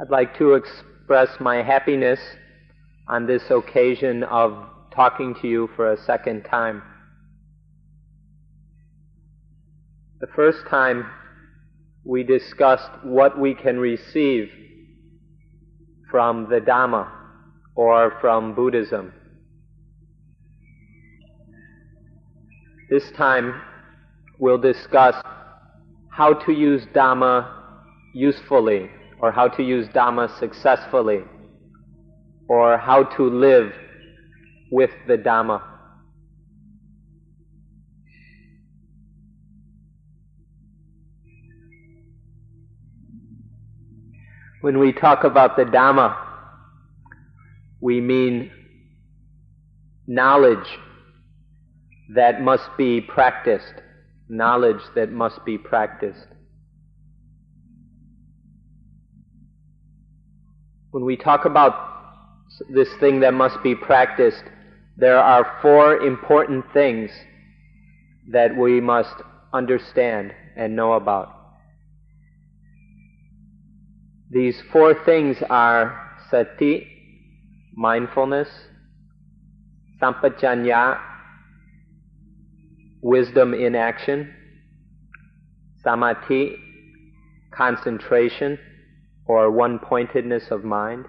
[0.00, 2.20] I'd like to express my happiness
[3.08, 4.56] on this occasion of
[4.94, 6.84] talking to you for a second time.
[10.20, 11.10] The first time
[12.04, 14.52] we discussed what we can receive
[16.08, 17.10] from the Dhamma
[17.74, 19.12] or from Buddhism.
[22.88, 23.60] This time
[24.38, 25.16] we'll discuss
[26.08, 27.52] how to use Dhamma
[28.14, 28.90] usefully
[29.20, 31.24] or how to use Dhamma successfully,
[32.48, 33.72] or how to live
[34.70, 35.62] with the Dhamma.
[44.60, 46.16] When we talk about the Dhamma,
[47.80, 48.50] we mean
[50.06, 50.66] knowledge
[52.14, 53.74] that must be practiced,
[54.28, 56.26] knowledge that must be practiced.
[60.90, 61.74] When we talk about
[62.70, 64.42] this thing that must be practiced,
[64.96, 67.10] there are four important things
[68.30, 69.14] that we must
[69.52, 71.34] understand and know about.
[74.30, 76.86] These four things are sati,
[77.74, 78.48] mindfulness,
[80.02, 81.00] sampajanya,
[83.00, 84.34] wisdom in action,
[85.82, 86.56] samadhi,
[87.52, 88.58] concentration,
[89.28, 91.04] or one pointedness of mind,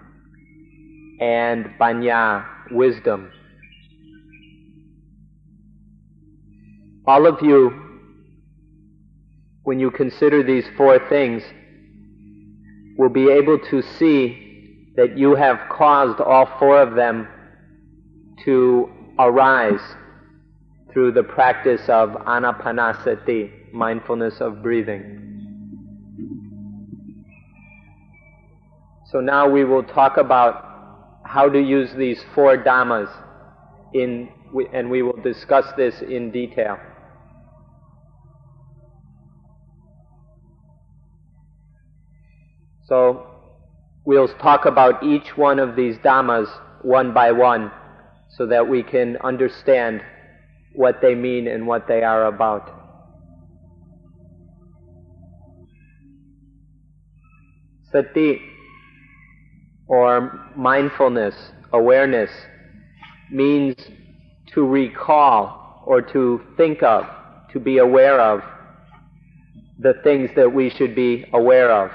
[1.20, 3.32] and panya, wisdom.
[7.06, 7.72] All of you,
[9.64, 11.42] when you consider these four things,
[12.96, 17.26] will be able to see that you have caused all four of them
[18.44, 19.80] to arise
[20.92, 25.29] through the practice of anapanasati, mindfulness of breathing.
[29.10, 33.10] So now we will talk about how to use these four dhammas
[33.92, 34.28] in,
[34.72, 36.78] and we will discuss this in detail.
[42.84, 43.26] So
[44.04, 46.48] we'll talk about each one of these dhammas
[46.82, 47.72] one by one
[48.36, 50.02] so that we can understand
[50.74, 52.76] what they mean and what they are about.
[57.90, 58.40] Sati
[59.90, 61.34] or mindfulness,
[61.72, 62.30] awareness,
[63.28, 63.74] means
[64.54, 67.04] to recall or to think of,
[67.52, 68.40] to be aware of
[69.80, 71.90] the things that we should be aware of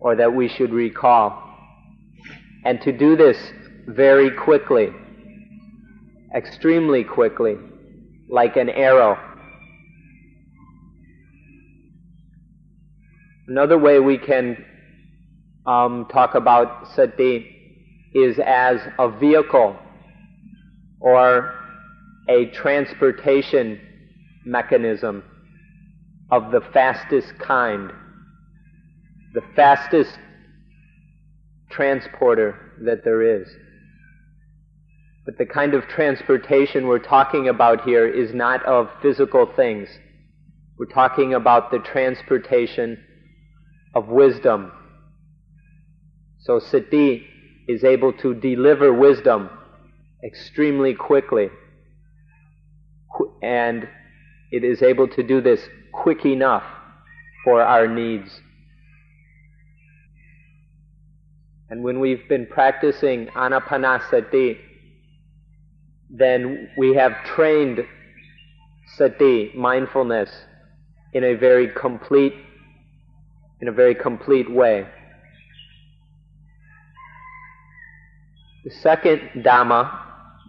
[0.00, 1.40] or that we should recall.
[2.64, 3.38] And to do this
[3.86, 4.88] very quickly,
[6.34, 7.54] extremely quickly,
[8.28, 9.16] like an arrow.
[13.46, 14.64] Another way we can
[15.66, 17.52] um, talk about sati
[18.14, 19.76] is as a vehicle
[21.00, 21.54] or
[22.28, 23.80] a transportation
[24.44, 25.22] mechanism
[26.30, 27.92] of the fastest kind,
[29.34, 30.18] the fastest
[31.70, 33.48] transporter that there is.
[35.24, 39.88] But the kind of transportation we're talking about here is not of physical things.
[40.78, 43.02] We're talking about the transportation
[43.94, 44.70] of wisdom,
[46.46, 47.26] so sati
[47.66, 49.50] is able to deliver wisdom
[50.24, 51.50] extremely quickly.
[53.42, 53.88] And
[54.52, 55.60] it is able to do this
[55.92, 56.62] quick enough
[57.42, 58.40] for our needs.
[61.68, 64.58] And when we've been practicing anapanasati,
[66.10, 67.84] then we have trained
[68.96, 70.30] sati, mindfulness,
[71.12, 72.34] in a very complete,
[73.60, 74.86] in a very complete way.
[78.66, 79.96] The second Dhamma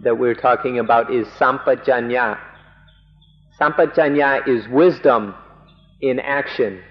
[0.02, 2.40] that we're talking about is Sampajanya.
[3.62, 5.36] Sampajanya is wisdom
[6.02, 6.82] in action,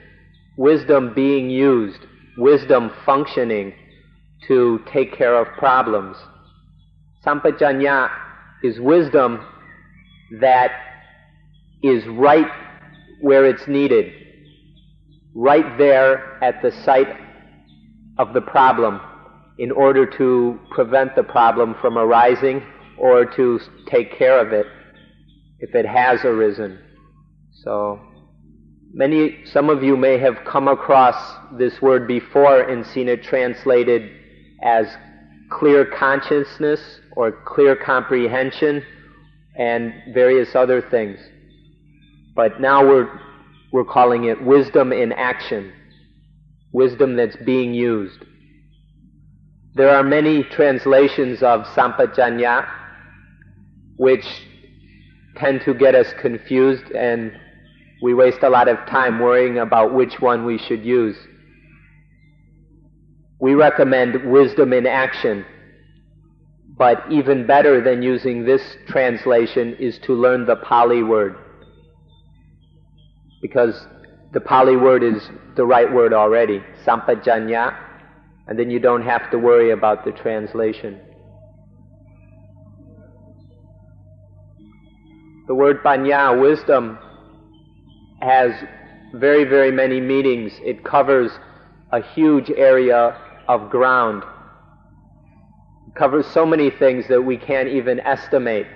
[0.57, 1.99] wisdom being used,
[2.39, 3.75] wisdom functioning
[4.47, 6.17] to take care of problems.
[7.27, 8.09] Sampajanya
[8.63, 9.45] is wisdom
[10.41, 10.71] that
[11.83, 12.47] is right
[13.21, 14.13] where it's needed,
[15.35, 17.17] right there at the site
[18.17, 19.01] of the problem
[19.59, 22.63] in order to prevent the problem from arising
[22.99, 24.67] or to take care of it
[25.61, 26.79] if it has arisen.
[27.65, 28.01] So,
[28.93, 31.17] many, some of you may have come across
[31.59, 34.11] this word before and seen it translated
[34.63, 34.87] as
[35.51, 38.83] clear consciousness or clear comprehension
[39.59, 41.19] and various other things.
[42.35, 43.21] But now we're,
[43.73, 45.73] we're calling it wisdom in action,
[46.73, 48.23] wisdom that's being used
[49.77, 52.67] There are many translations of sampajanya
[53.99, 54.25] which
[55.37, 57.31] tend to get us confused and
[58.01, 61.19] we waste a lot of time worrying about which one we should use.
[63.39, 65.45] We recommend wisdom in action,
[66.79, 71.37] but even better than using this translation is to learn the Pali word.
[73.43, 73.87] Because
[74.33, 77.86] the Pali word is the right word already, sampajanya,
[78.47, 81.01] and then you don't have to worry about the translation.
[85.49, 86.99] The word panya, wisdom,
[88.21, 88.53] has
[89.15, 90.53] very, very many meanings.
[90.63, 91.31] It covers
[91.93, 93.17] a huge area
[93.49, 94.25] of ground.
[95.87, 98.67] It covers so many things that we can't even estimate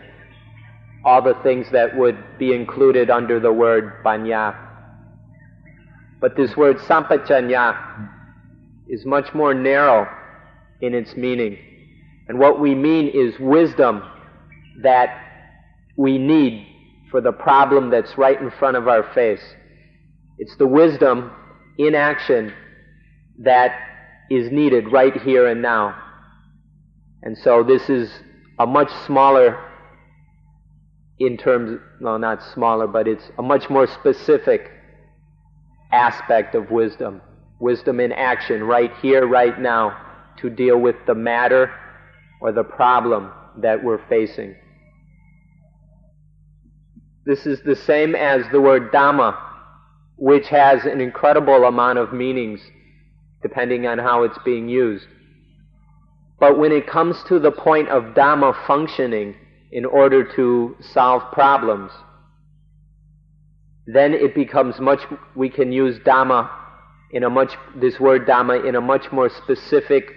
[1.05, 4.55] all the things that would be included under the word panya.
[6.21, 8.20] But this word sampajanya
[8.91, 10.07] is much more narrow
[10.81, 11.57] in its meaning.
[12.29, 14.03] And what we mean is wisdom
[14.83, 15.17] that
[15.97, 16.67] we need
[17.11, 19.43] for the problem that's right in front of our face.
[20.39, 21.31] It's the wisdom
[21.79, 22.53] in action
[23.41, 23.73] that
[24.31, 25.97] is needed right here and now.
[27.23, 28.11] And so this is
[28.59, 29.59] a much smaller,
[31.19, 34.71] in terms, well, not smaller, but it's a much more specific
[35.93, 37.21] aspect of wisdom.
[37.61, 39.97] Wisdom in action, right here, right now,
[40.39, 41.71] to deal with the matter
[42.41, 44.55] or the problem that we're facing.
[47.27, 49.39] This is the same as the word Dhamma,
[50.17, 52.61] which has an incredible amount of meanings
[53.43, 55.07] depending on how it's being used.
[56.39, 59.35] But when it comes to the point of Dhamma functioning
[59.71, 61.93] in order to solve problems,
[63.87, 65.01] then it becomes much,
[65.35, 66.51] we can use Dhamma
[67.13, 70.13] in a much, this word Dhamma in a much more specific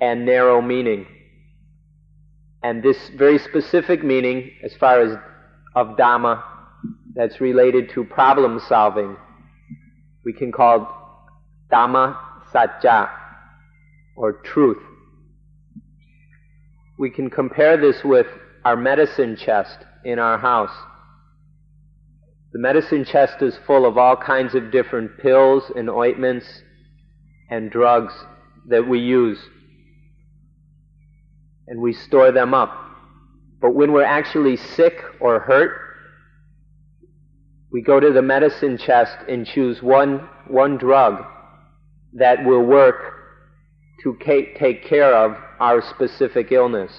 [0.00, 1.06] and narrow meaning.
[2.62, 5.16] And this very specific meaning, as far as
[5.74, 6.42] of Dhamma
[7.14, 9.16] that's related to problem solving,
[10.24, 11.28] we can call
[11.72, 12.16] Dhamma
[12.52, 13.10] Satya,
[14.16, 14.82] or truth.
[16.98, 18.26] We can compare this with
[18.64, 20.70] our medicine chest in our house.
[22.52, 26.46] The medicine chest is full of all kinds of different pills and ointments
[27.50, 28.12] and drugs
[28.68, 29.38] that we use.
[31.66, 32.78] And we store them up.
[33.62, 35.78] But when we're actually sick or hurt,
[37.70, 41.24] we go to the medicine chest and choose one, one drug
[42.12, 43.14] that will work
[44.02, 46.92] to take care of our specific illness.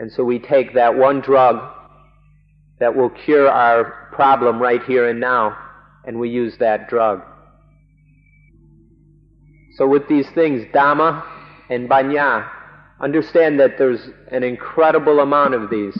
[0.00, 1.79] And so we take that one drug
[2.80, 5.56] that will cure our problem right here and now,
[6.04, 7.22] and we use that drug.
[9.76, 11.24] So with these things, Dhamma
[11.70, 12.50] and Banya,
[13.00, 15.98] Understand that there's an incredible amount of these.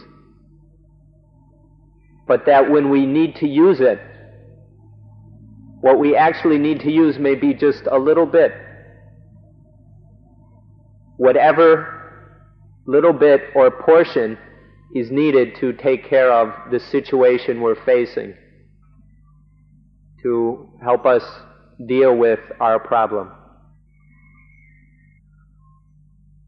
[2.28, 3.98] But that when we need to use it,
[5.80, 8.52] what we actually need to use may be just a little bit.
[11.16, 11.96] Whatever
[12.86, 14.36] little bit or portion
[14.94, 18.34] is needed to take care of the situation we're facing,
[20.22, 21.22] to help us
[21.86, 23.30] deal with our problem.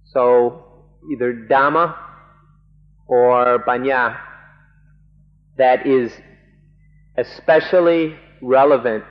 [0.06, 1.96] So either Dhamma
[3.06, 4.18] or Panya
[5.56, 6.12] that is
[7.16, 9.04] especially relevant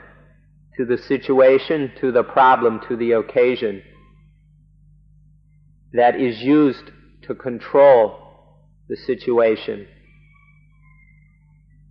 [0.77, 3.81] to the situation, to the problem, to the occasion,
[5.93, 6.91] that is used
[7.23, 8.30] to control
[8.91, 9.88] the situation.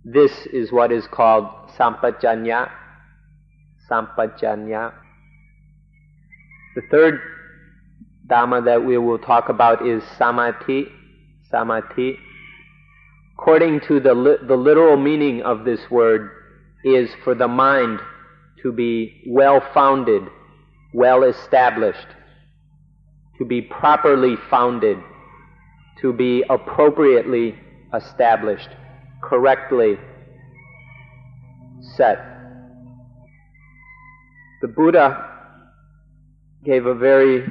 [0.05, 2.69] This is what is called sampajanya.
[3.89, 4.93] Sampajanya.
[6.75, 7.19] The third
[8.27, 10.85] Dhamma that we will talk about is samadhi.
[11.49, 12.19] Samadhi.
[13.33, 16.29] According to the, li- the literal meaning of this word,
[16.83, 17.99] is for the mind
[18.61, 20.21] to be well founded,
[20.93, 22.07] well established,
[23.39, 24.97] to be properly founded,
[26.01, 27.55] to be appropriately
[27.93, 28.69] established,
[29.21, 29.97] correctly
[31.95, 32.17] set.
[34.61, 35.27] The Buddha
[36.63, 37.47] gave a very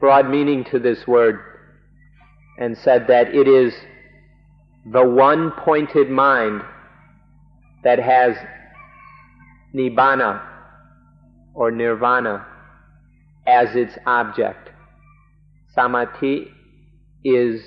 [0.00, 1.40] broad meaning to this word
[2.58, 3.74] and said that it is
[4.92, 6.62] the one pointed mind
[7.84, 8.36] that has
[9.74, 10.42] nibbana
[11.54, 12.46] or nirvana
[13.46, 14.70] as its object.
[15.74, 16.48] Samadhi
[17.24, 17.62] is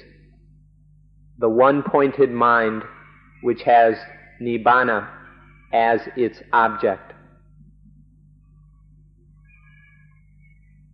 [1.41, 2.83] the one pointed mind
[3.41, 3.95] which has
[4.41, 5.09] nibbana
[5.73, 7.11] as its object.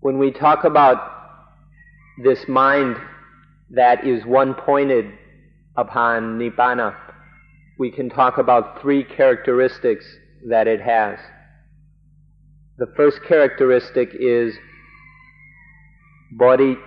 [0.08, 0.98] when we talk about
[2.24, 2.96] this mind
[3.70, 5.06] that is one pointed
[5.76, 6.96] upon Nibbana,
[7.78, 10.06] we can talk about three characteristics
[10.48, 11.20] that it has.
[12.78, 14.56] The first characteristic is
[16.40, 16.80] bodhisutti,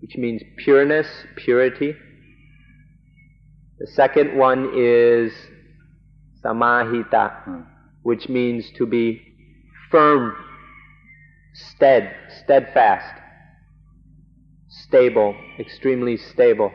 [0.00, 1.94] which means pureness, purity.
[3.78, 5.32] The second one is
[6.42, 7.60] samahita, Hmm.
[8.02, 9.22] which means to be
[9.90, 10.34] firm,
[11.54, 13.14] stead, steadfast,
[14.68, 16.72] stable, extremely stable.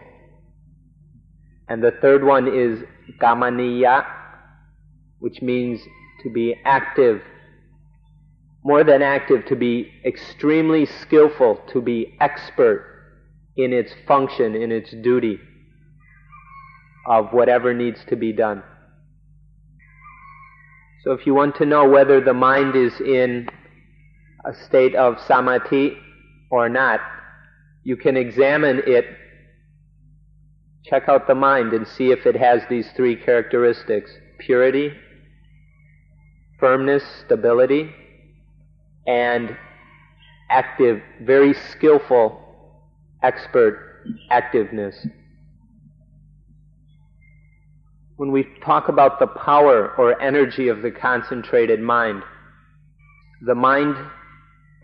[1.69, 2.83] And the third one is
[3.19, 4.05] kammaniya,
[5.19, 5.79] which means
[6.23, 7.21] to be active,
[8.63, 12.90] more than active, to be extremely skillful, to be expert
[13.57, 15.39] in its function, in its duty
[17.07, 18.63] of whatever needs to be done.
[21.03, 23.47] So if you want to know whether the mind is in
[24.45, 25.97] a state of samadhi
[26.51, 26.99] or not,
[27.83, 29.05] you can examine it,
[30.85, 34.91] check out the mind and see if it has these three characteristics purity,
[36.59, 37.91] firmness, stability,
[39.07, 39.57] and
[40.49, 42.50] active, very skillful,
[43.23, 44.95] expert activeness.
[48.17, 52.23] When we talk about the power or energy of the concentrated mind,
[53.41, 53.95] the mind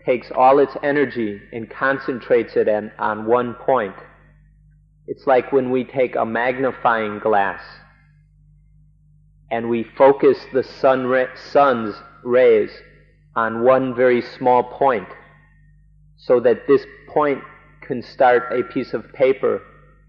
[0.04, 3.94] takes all its energy and concentrates it on, on one point.
[5.06, 7.62] It's like when we take a magnifying glass
[9.50, 12.70] and we focus the sun ra- sun's rays
[13.36, 15.08] on one very small point
[16.16, 17.42] so that this point
[17.88, 19.62] can start a piece of paper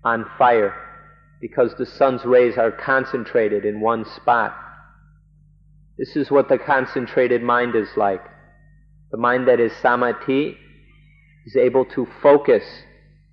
[0.03, 0.75] on fire
[1.39, 4.53] because the sun's rays are concentrated in one spot.
[5.97, 8.21] This is what the concentrated mind is like.
[9.11, 10.57] The mind that is samadhi
[11.45, 12.63] is able to focus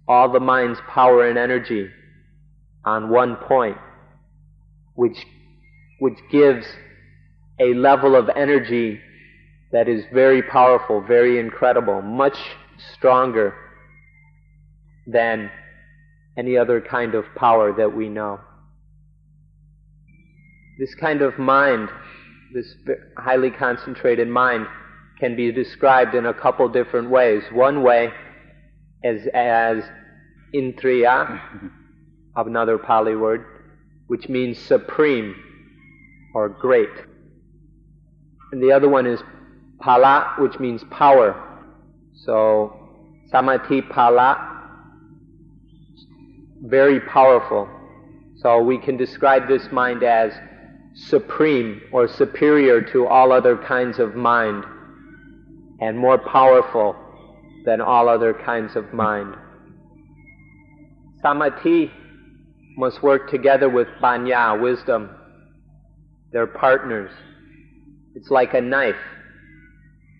[0.07, 1.91] all the mind's power and energy
[2.85, 3.77] on one point,
[4.95, 5.27] which,
[5.99, 6.65] which gives
[7.59, 9.01] a level of energy
[9.73, 12.39] that is very powerful, very incredible, much
[12.95, 13.53] stronger
[15.07, 15.51] than
[16.37, 18.41] any other kind of power that we know.
[20.79, 21.89] This kind of mind,
[22.53, 22.75] this
[23.17, 24.67] highly concentrated mind,
[25.19, 27.43] can be described in a couple different ways.
[27.51, 28.13] One way
[29.03, 29.83] is as
[30.55, 31.41] indriya,
[32.37, 33.45] of another Pali word,
[34.09, 35.35] which means supreme
[36.35, 36.91] or great.
[38.53, 39.21] And the other one is
[39.81, 41.43] pala, which means power.
[42.25, 42.75] So,
[43.31, 44.56] samadhi pala,
[46.69, 47.69] very powerful.
[48.37, 50.33] So we can describe this mind as
[50.95, 54.65] supreme or superior to all other kinds of mind
[55.81, 56.97] and more powerful
[57.65, 59.35] than all other kinds of mind.
[61.23, 61.91] Samadhi
[62.77, 65.11] must work together with banya, wisdom.
[66.33, 67.11] They're partners.
[68.15, 68.97] It's like a knife.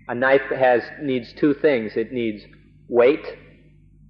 [0.09, 1.93] A knife has needs two things.
[1.97, 2.43] It needs
[2.89, 3.25] weight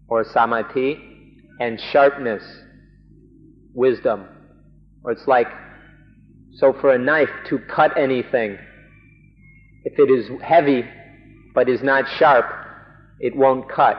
[0.09, 1.16] or samadhi
[1.61, 2.43] and sharpness,
[3.75, 4.27] wisdom.
[5.05, 5.49] Or it's like
[6.55, 8.59] so for a knife to cut anything,
[9.85, 10.85] if it is heavy
[11.55, 12.47] but is not sharp,
[13.21, 13.97] it won't cut.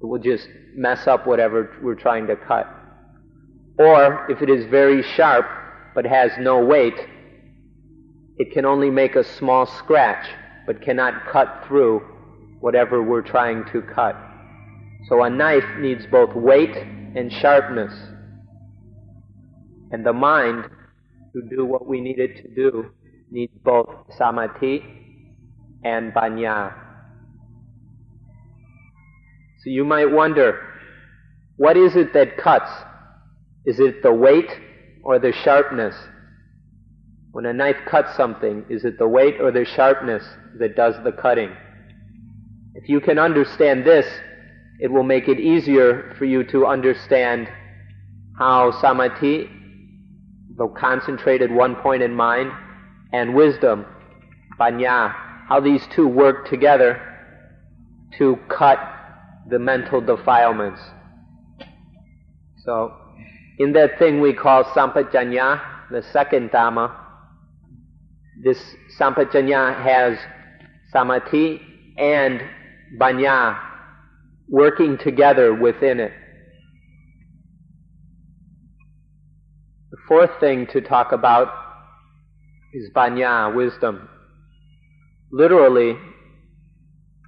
[0.00, 2.66] It will just mess up whatever we're trying to cut.
[3.78, 5.46] Or if it is very sharp
[5.94, 6.98] but has no weight,
[8.38, 10.26] it can only make a small scratch
[10.66, 12.00] but cannot cut through
[12.60, 14.16] whatever we're trying to cut.
[15.08, 17.92] So a knife needs both weight and sharpness.
[19.92, 20.64] And the mind,
[21.32, 22.90] to do what we need it to do,
[23.30, 24.84] needs both samadhi
[25.84, 26.74] and banya.
[29.62, 30.60] So you might wonder,
[31.56, 32.70] what is it that cuts?
[33.64, 34.50] Is it the weight
[35.04, 35.94] or the sharpness?
[37.30, 40.24] When a knife cuts something, is it the weight or the sharpness
[40.58, 41.50] that does the cutting?
[42.74, 44.06] If you can understand this,
[44.78, 47.48] it will make it easier for you to understand
[48.38, 49.48] how samadhi,
[50.56, 52.52] the concentrated one point in mind,
[53.12, 53.86] and wisdom,
[54.60, 55.14] panya,
[55.48, 57.00] how these two work together
[58.18, 58.78] to cut
[59.48, 60.80] the mental defilements.
[62.64, 62.92] So,
[63.58, 66.94] in that thing we call sampajanya, the second dhamma,
[68.42, 68.58] this
[68.98, 70.18] sampajanya has
[70.92, 71.60] samadhi
[71.96, 72.42] and
[72.98, 73.58] panya
[74.48, 76.12] working together within it.
[79.90, 81.48] The fourth thing to talk about
[82.72, 84.08] is banya, wisdom.
[85.32, 85.96] Literally,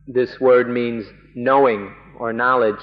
[0.06, 2.80] this word means knowing or knowledge,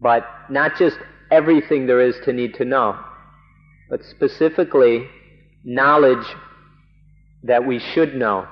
[0.00, 0.98] but not just
[1.30, 2.98] everything there is to need to know,
[3.88, 5.08] but specifically
[5.64, 6.26] knowledge
[7.42, 8.46] that we should know,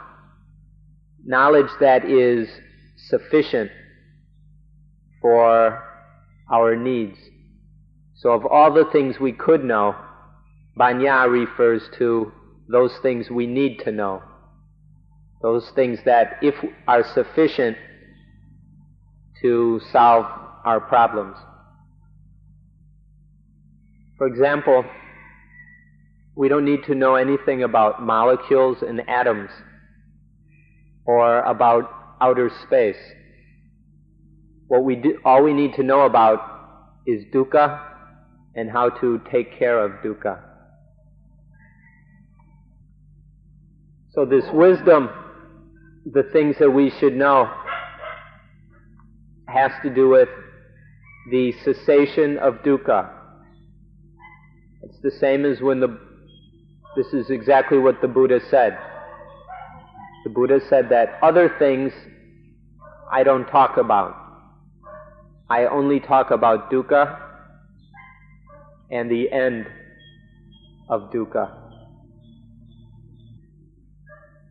[1.24, 2.48] knowledge that is
[2.96, 3.70] sufficient
[5.22, 5.82] for
[6.52, 7.16] our needs.
[8.16, 9.96] So, of all the things we could know,
[10.76, 12.32] Banya refers to
[12.68, 14.22] those things we need to know.
[15.40, 16.54] Those things that, if
[16.86, 17.76] are sufficient
[19.40, 20.26] to solve
[20.64, 21.36] our problems.
[24.18, 24.84] For example,
[26.36, 29.50] we don't need to know anything about molecules and atoms
[31.04, 32.96] or about outer space.
[34.72, 36.38] What we do, all we need to know about
[37.06, 37.78] is dukkha
[38.54, 40.40] and how to take care of dukkha.
[44.12, 45.10] So this wisdom,
[46.10, 47.52] the things that we should know,
[49.46, 50.30] has to do with
[51.30, 53.10] the cessation of dukkha.
[54.84, 56.00] It's the same as when the,
[56.96, 58.78] this is exactly what the Buddha said.
[60.24, 61.92] The Buddha said that other things
[63.12, 64.21] I don't talk about.
[65.49, 67.19] I only talk about dukkha
[68.91, 69.65] and the end
[70.89, 71.45] of dukkha.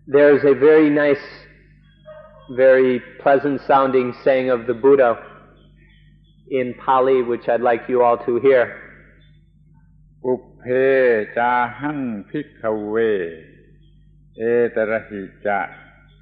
[0.06, 1.24] There's a very nice,
[2.50, 5.18] very pleasant sounding saying of the Buddha
[6.50, 8.82] in Pali, which I'd like you all to hear.
[10.26, 10.64] อุเพ
[11.36, 12.46] จาหังพิก
[12.86, 12.94] เว
[14.36, 14.42] เอ
[14.74, 15.60] ตระหิจะ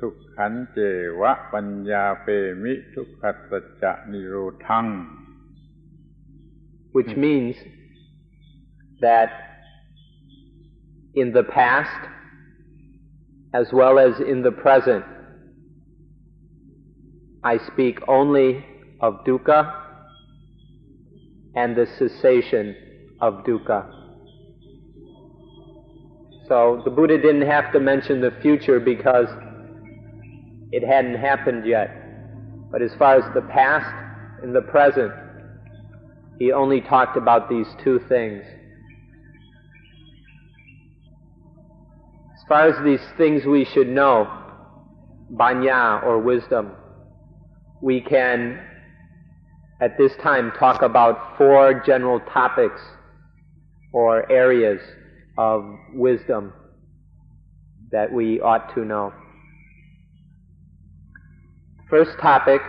[0.01, 0.79] ทุกขันเจ
[1.21, 2.27] วะปัญญาเป
[2.63, 3.53] มิทุกขัส
[3.83, 4.35] จะนิโร
[4.67, 4.87] ธัง
[6.97, 7.57] which means
[9.01, 9.31] that
[11.15, 12.03] in the past
[13.55, 15.05] as well as in the present,
[17.45, 18.65] I speak only
[19.01, 19.83] of dukkha
[21.55, 22.75] and the cessation
[23.21, 23.91] of dukkha.
[26.49, 29.29] So the Buddha didn't have to mention the future because
[30.72, 31.90] it hadn't happened yet.
[32.72, 33.94] But as far as the past
[34.44, 35.12] and the present,
[36.38, 38.44] he only talked about these two things.
[42.36, 44.28] As far as these things we should know,
[45.30, 46.72] banya or wisdom,
[47.82, 48.60] we can
[49.82, 52.82] at this time talk about four general topics
[53.94, 54.80] or areas
[55.38, 56.54] of wisdom
[57.92, 59.14] that we ought to know.
[61.90, 62.62] First topic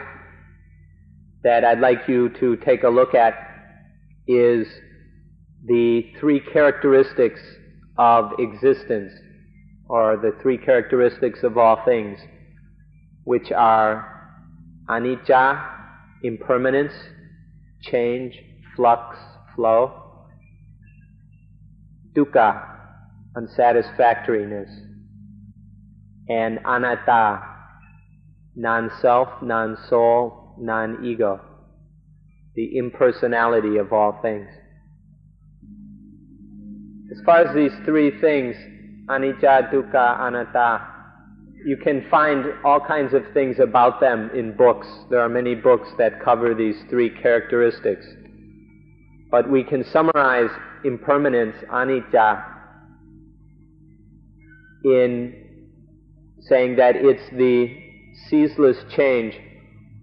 [1.42, 3.34] that I'd like you to take a look at
[4.26, 4.66] is
[5.66, 7.40] the three characteristics
[7.98, 9.12] of existence
[9.90, 12.18] or the three characteristics of all things,
[13.24, 14.38] which are
[14.88, 15.68] anicca,
[16.22, 16.94] impermanence,
[17.82, 18.34] change,
[18.74, 19.18] flux,
[19.54, 20.28] flow,
[22.16, 22.66] dukkha,
[23.36, 24.70] unsatisfactoriness,
[26.30, 27.42] and anatta,
[28.60, 31.40] non-self, non-soul, non-ego,
[32.54, 34.48] the impersonality of all things.
[37.10, 38.54] As far as these three things
[39.10, 40.86] anicca, dukkha, anatta.
[41.66, 44.86] You can find all kinds of things about them in books.
[45.10, 48.06] There are many books that cover these three characteristics.
[49.30, 50.50] But we can summarize
[50.84, 52.44] impermanence, anicca,
[54.84, 55.34] in
[56.48, 57.89] saying that it's the
[58.28, 59.34] ceaseless change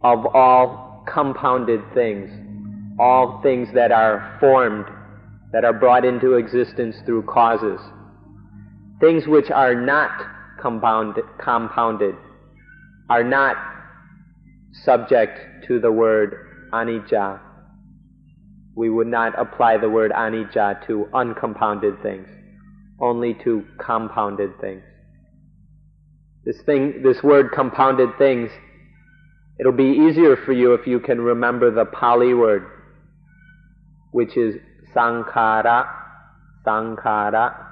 [0.02, 2.30] of all compounded things,
[3.00, 4.86] all things that are formed,
[5.52, 7.80] that are brought into existence through causes.
[9.00, 10.12] Things which are not
[10.62, 12.16] compounded, compounded
[13.10, 13.56] are not
[14.84, 17.40] subject to the word anicca.
[18.76, 22.28] We would not apply the word anicca to uncompounded things,
[23.00, 24.84] only to compounded things.
[26.48, 28.50] This thing, this word compounded things,
[29.60, 32.66] it'll be easier for you if you can remember the Pali word,
[34.12, 34.56] which is
[34.96, 35.86] sankhara,
[36.66, 37.68] sankhara,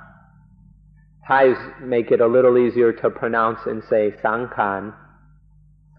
[1.25, 4.93] Thais make it a little easier to pronounce and say Sangkhan.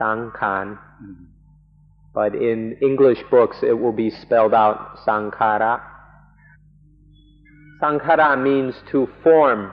[0.00, 1.24] Mm-hmm.
[2.14, 5.80] But in English books it will be spelled out Sankhara.
[7.82, 9.72] Sankhara means to form,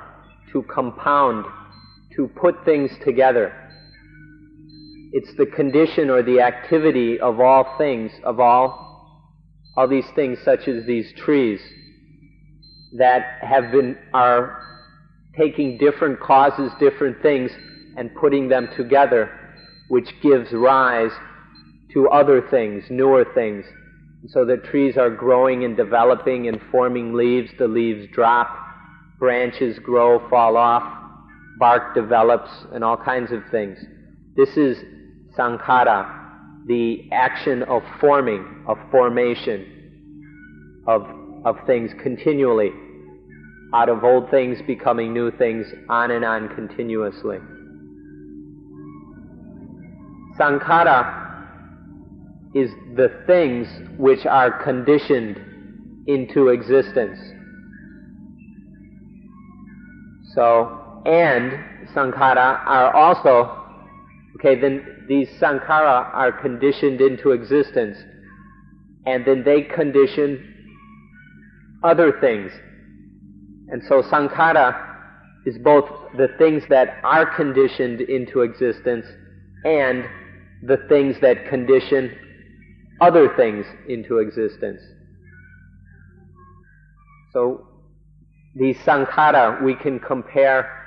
[0.52, 1.46] to compound,
[2.16, 3.54] to put things together.
[5.12, 9.32] It's the condition or the activity of all things, of all,
[9.78, 11.62] all these things such as these trees
[12.98, 14.62] that have been, are
[15.38, 17.52] taking different causes, different things,
[17.98, 19.32] and putting them together
[19.90, 21.12] which gives rise
[21.94, 23.66] to other things, newer things.
[24.30, 27.52] So the trees are growing and developing and forming leaves.
[27.60, 28.48] The leaves drop,
[29.20, 31.03] branches grow, fall off,
[31.60, 33.78] bark develops, and all kinds of things.
[34.36, 34.78] This is
[35.38, 39.66] sankhara, the action of forming, of formation,
[40.88, 41.06] of,
[41.46, 42.72] of things continually,
[43.74, 47.38] out of old things becoming new things, on and on continuously.
[50.38, 51.22] Sankhara
[52.56, 55.40] is the things which are conditioned
[56.08, 57.20] into existence.
[60.36, 61.52] So, and
[61.94, 63.66] sankhara are also,
[64.36, 67.98] okay, then these sankhara are conditioned into existence,
[69.06, 70.50] and then they condition
[71.84, 72.52] other things.
[73.70, 74.96] And so sankhara
[75.46, 75.86] is both
[76.18, 79.06] the things that are conditioned into existence
[79.66, 80.06] and
[80.62, 82.16] the things that condition
[83.02, 84.82] other things into existence.
[87.34, 87.68] So
[88.56, 90.83] these sankhara we can compare,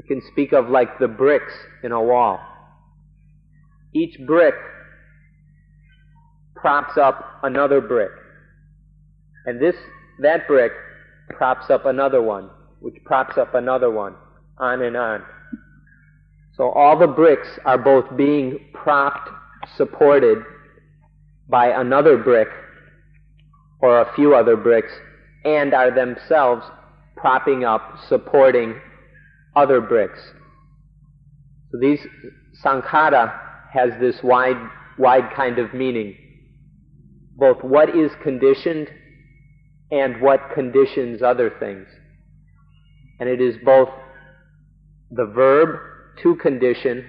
[0.00, 2.40] we can speak of like the bricks in a wall.
[3.94, 4.54] Each brick
[6.54, 8.10] props up another brick.
[9.44, 9.74] And this,
[10.20, 10.72] that brick
[11.28, 12.48] props up another one,
[12.80, 14.14] which props up another one,
[14.58, 15.22] on and on.
[16.56, 19.28] So all the bricks are both being propped,
[19.76, 20.38] supported
[21.48, 22.48] by another brick
[23.80, 24.92] or a few other bricks
[25.44, 26.64] and are themselves
[27.16, 28.80] propping up, supporting
[29.56, 30.20] other bricks.
[31.70, 32.00] So these
[32.64, 33.38] sankhara
[33.72, 34.56] has this wide,
[34.98, 36.16] wide kind of meaning.
[37.36, 38.88] Both what is conditioned
[39.90, 41.86] and what conditions other things.
[43.18, 43.88] And it is both
[45.10, 45.78] the verb
[46.22, 47.04] to condition,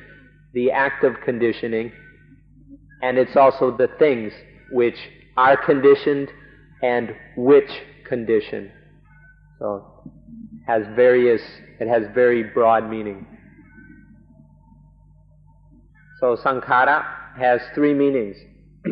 [0.54, 1.92] the act of conditioning,
[3.02, 4.32] and it's also the things
[4.72, 4.98] which
[5.38, 6.30] are conditioned
[6.82, 7.70] and which
[8.08, 8.72] condition.
[9.60, 9.91] So
[10.68, 11.42] has various
[11.80, 13.26] it has very broad meaning.
[16.20, 17.04] So sankhara
[17.38, 18.36] has three meanings.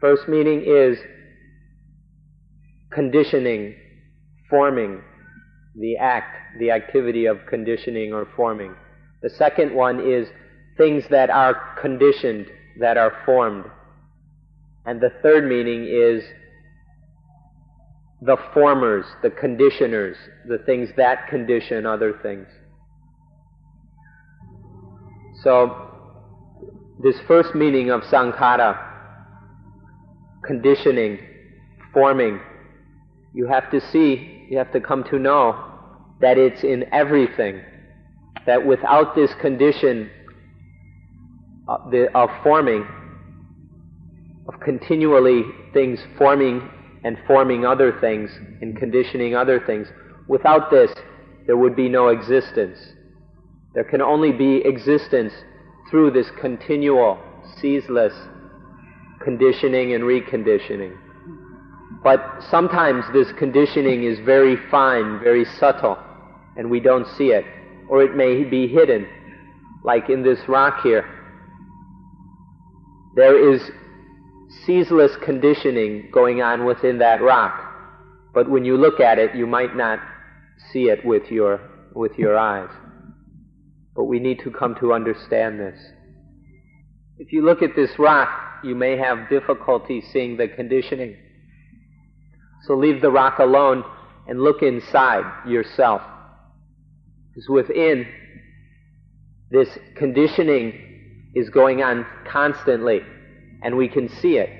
[0.00, 0.98] First meaning is
[2.92, 3.74] conditioning,
[4.48, 5.02] forming,
[5.76, 8.74] the act, the activity of conditioning or forming.
[9.22, 10.28] The second one is
[10.76, 12.46] things that are conditioned
[12.78, 13.64] that are formed.
[14.86, 16.22] And the third meaning is
[18.22, 22.46] the formers, the conditioners, the things that condition other things.
[25.42, 25.88] So,
[27.02, 28.78] this first meaning of sankhara,
[30.44, 31.18] conditioning,
[31.94, 32.40] forming,
[33.32, 35.64] you have to see, you have to come to know
[36.20, 37.62] that it's in everything.
[38.46, 40.10] That without this condition,
[41.68, 42.86] uh, the, of forming,
[44.46, 46.68] of continually things forming
[47.04, 49.88] and forming other things and conditioning other things.
[50.28, 50.90] Without this,
[51.46, 52.78] there would be no existence.
[53.74, 55.32] There can only be existence
[55.90, 57.18] through this continual,
[57.60, 58.12] ceaseless
[59.22, 60.96] conditioning and reconditioning.
[62.02, 65.98] But sometimes this conditioning is very fine, very subtle,
[66.56, 67.44] and we don't see it.
[67.88, 69.06] Or it may be hidden,
[69.84, 71.04] like in this rock here.
[73.16, 73.60] There is
[74.66, 77.66] ceaseless conditioning going on within that rock.
[78.34, 79.98] But when you look at it, you might not
[80.72, 81.60] see it with your,
[81.94, 82.70] with your eyes.
[83.94, 85.78] But we need to come to understand this.
[87.18, 88.28] If you look at this rock,
[88.64, 91.16] you may have difficulty seeing the conditioning.
[92.66, 93.84] So leave the rock alone
[94.26, 96.02] and look inside yourself.
[97.28, 98.06] Because within,
[99.50, 103.00] this conditioning is going on constantly,
[103.62, 104.50] and we can see it.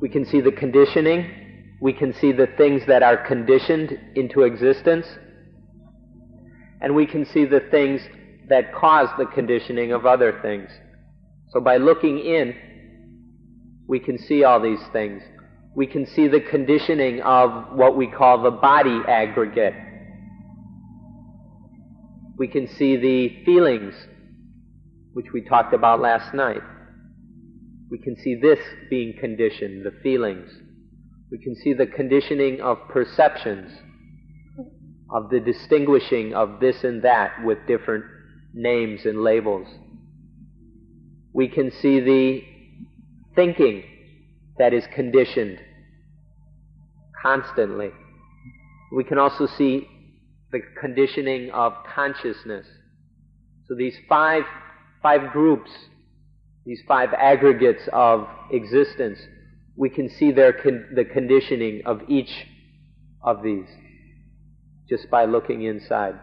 [0.00, 5.06] We can see the conditioning, we can see the things that are conditioned into existence,
[6.80, 8.02] and we can see the things
[8.48, 10.70] that cause the conditioning of other things.
[11.48, 12.54] So by looking in,
[13.86, 15.22] we can see all these things.
[15.74, 19.74] We can see the conditioning of what we call the body aggregate.
[22.36, 23.94] We can see the feelings
[25.12, 26.62] which we talked about last night.
[27.94, 28.58] We can see this
[28.90, 30.50] being conditioned, the feelings.
[31.30, 33.70] We can see the conditioning of perceptions,
[35.12, 38.04] of the distinguishing of this and that with different
[38.52, 39.68] names and labels.
[41.32, 42.42] We can see the
[43.36, 43.84] thinking
[44.58, 45.60] that is conditioned
[47.22, 47.90] constantly.
[48.92, 49.86] We can also see
[50.50, 52.66] the conditioning of consciousness.
[53.68, 54.42] So these five
[55.00, 55.70] five groups,
[56.64, 59.18] these five aggregates of existence,
[59.76, 62.46] we can see their con- the conditioning of each
[63.22, 63.66] of these
[64.88, 66.14] just by looking inside.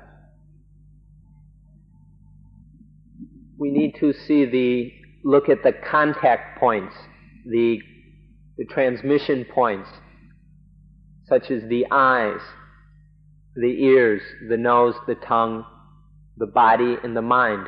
[3.57, 4.91] We need to see the
[5.23, 6.95] look at the contact points,
[7.45, 7.79] the,
[8.57, 9.89] the transmission points,
[11.27, 12.39] such as the eyes,
[13.55, 15.65] the ears, the nose, the tongue,
[16.37, 17.67] the body, and the mind.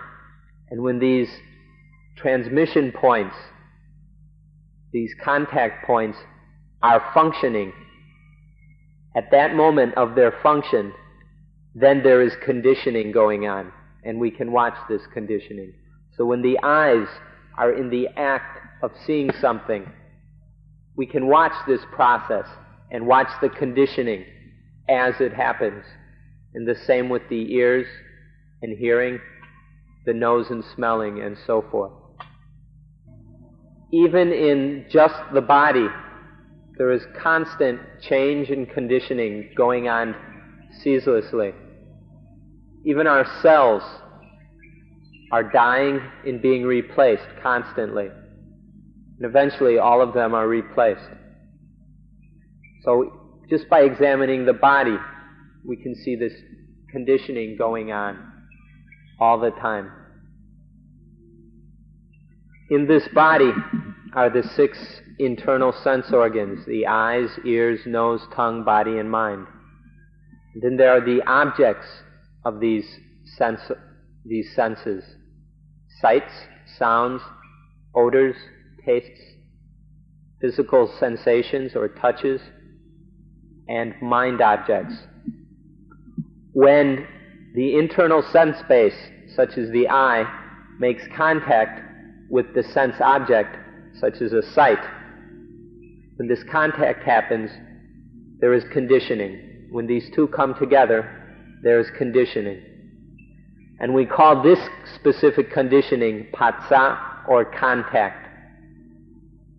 [0.69, 1.29] And when these
[2.15, 3.35] transmission points,
[4.91, 6.17] these contact points,
[6.81, 7.71] are functioning,
[9.15, 10.93] at that moment of their function,
[11.75, 13.71] then there is conditioning going on,
[14.03, 15.73] and we can watch this conditioning.
[16.17, 17.07] So when the eyes
[17.57, 19.89] are in the act of seeing something,
[20.95, 22.45] we can watch this process
[22.91, 24.25] and watch the conditioning
[24.89, 25.83] as it happens.
[26.53, 27.87] And the same with the ears
[28.61, 29.19] and hearing,
[30.05, 31.93] the nose and smelling, and so forth.
[33.93, 35.85] Even in just the body,
[36.79, 40.15] there is constant change and conditioning going on
[40.81, 41.51] ceaselessly.
[42.87, 43.83] Even our cells
[45.31, 48.07] are dying and being replaced constantly.
[48.07, 51.09] And eventually all of them are replaced.
[52.83, 54.97] So just by examining the body,
[55.63, 56.33] we can see this
[56.89, 58.17] conditioning going on
[59.19, 59.91] all the time.
[62.71, 63.51] In this body
[64.15, 64.77] are the six
[65.19, 69.47] internal sense organs the eyes, ears, nose, tongue, body, and mind.
[70.61, 71.87] Then there are the objects
[72.45, 72.85] of these,
[73.37, 73.61] sense,
[74.25, 75.03] these senses
[76.01, 76.33] sights,
[76.77, 77.21] sounds,
[77.95, 78.35] odors,
[78.85, 79.21] tastes,
[80.41, 82.41] physical sensations or touches,
[83.69, 84.95] and mind objects.
[86.51, 87.07] When
[87.55, 88.97] the internal sense base,
[89.33, 90.25] such as the eye,
[90.77, 91.81] makes contact
[92.29, 93.55] with the sense object,
[93.99, 94.83] such as a sight,
[96.17, 97.49] when this contact happens,
[98.39, 99.67] there is conditioning.
[99.71, 101.09] When these two come together,
[101.63, 102.61] there is conditioning.
[103.79, 104.59] And we call this
[104.95, 108.27] specific conditioning phassa or contact.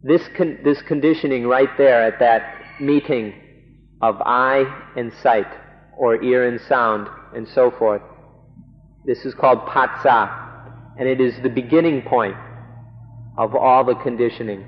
[0.03, 3.35] This, con- this conditioning right there at that meeting
[4.01, 4.64] of eye
[4.97, 5.47] and sight,
[5.97, 8.03] or ear and sound, and so forth,
[9.07, 12.37] this is called phassa, and it is the beginning point
[13.37, 14.64] of all the conditioning.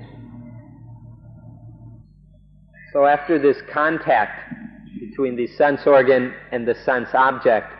[2.93, 4.53] So after this contact
[4.99, 7.71] between the sense organ and the sense object,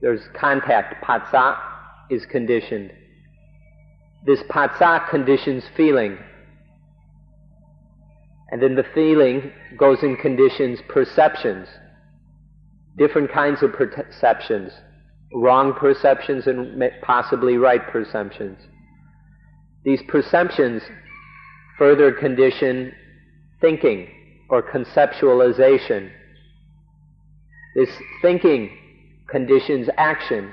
[0.00, 1.04] there's contact.
[1.04, 1.58] Phassa
[2.10, 2.92] is conditioned.
[4.26, 6.18] This phassa conditions feeling.
[8.50, 11.68] And then the feeling goes and conditions perceptions.
[12.96, 14.72] Different kinds of perceptions.
[15.34, 18.58] Wrong perceptions and possibly right perceptions.
[19.88, 20.82] These perceptions
[21.78, 22.92] further condition
[23.58, 24.06] thinking
[24.50, 26.10] or conceptualization.
[27.74, 27.88] This
[28.20, 28.76] thinking
[29.30, 30.52] conditions action.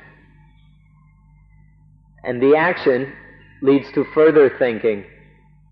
[2.23, 3.11] And the action
[3.61, 5.03] leads to further thinking,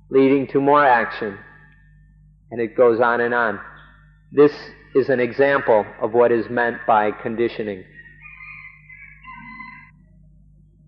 [0.10, 1.40] leading to more action.
[2.52, 3.62] And it goes on and on.
[4.34, 4.52] This
[4.94, 7.86] is an example of what is meant by conditioning.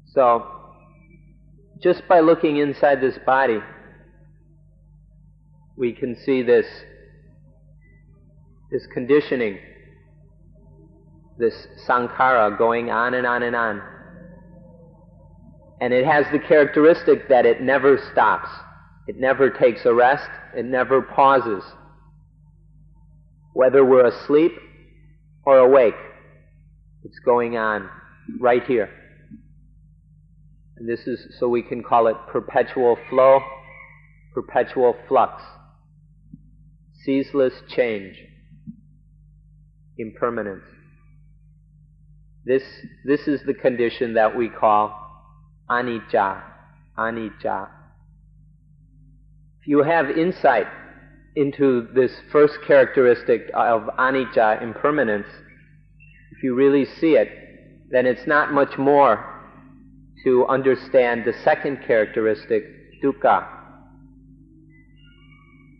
[0.07, 0.54] So,
[1.85, 3.59] just by looking inside this body,
[5.77, 6.65] we can see this
[8.71, 9.59] this conditioning,
[11.37, 11.53] this
[11.87, 13.83] sankhara going on and on and on.
[15.79, 18.49] And it has the characteristic that it never stops.
[19.07, 20.27] It never takes a rest.
[20.57, 21.63] It never pauses.
[23.53, 24.53] Whether we're asleep
[25.45, 25.93] or awake,
[27.03, 27.87] it's going on
[28.39, 28.89] right here.
[30.77, 33.39] And this is so we can call it perpetual flow,
[34.33, 35.41] perpetual flux,
[37.03, 38.17] ceaseless change
[39.97, 40.63] impermanence.
[42.45, 42.63] This,
[43.05, 44.93] this is the condition that we call
[45.69, 46.43] anicca,
[46.97, 47.69] anicca.
[49.61, 50.67] If you have insight
[51.35, 55.27] into this first characteristic of anicca, impermanence,
[56.31, 57.29] if you really see it,
[57.89, 59.34] then it's not much more
[60.25, 63.47] to understand the second characteristic, dukkha.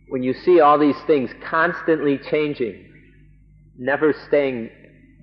[0.08, 2.92] When you see all these things constantly changing,
[3.76, 4.70] never staying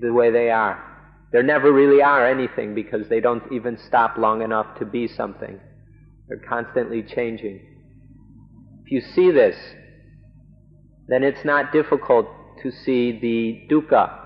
[0.02, 0.94] the way they are.
[1.32, 5.60] There never really are anything because they don't even stop long enough to be something.
[6.28, 7.62] They're constantly changing.
[8.86, 9.56] If you see this,
[11.08, 12.28] then it's not difficult
[12.62, 14.20] to see the dukkha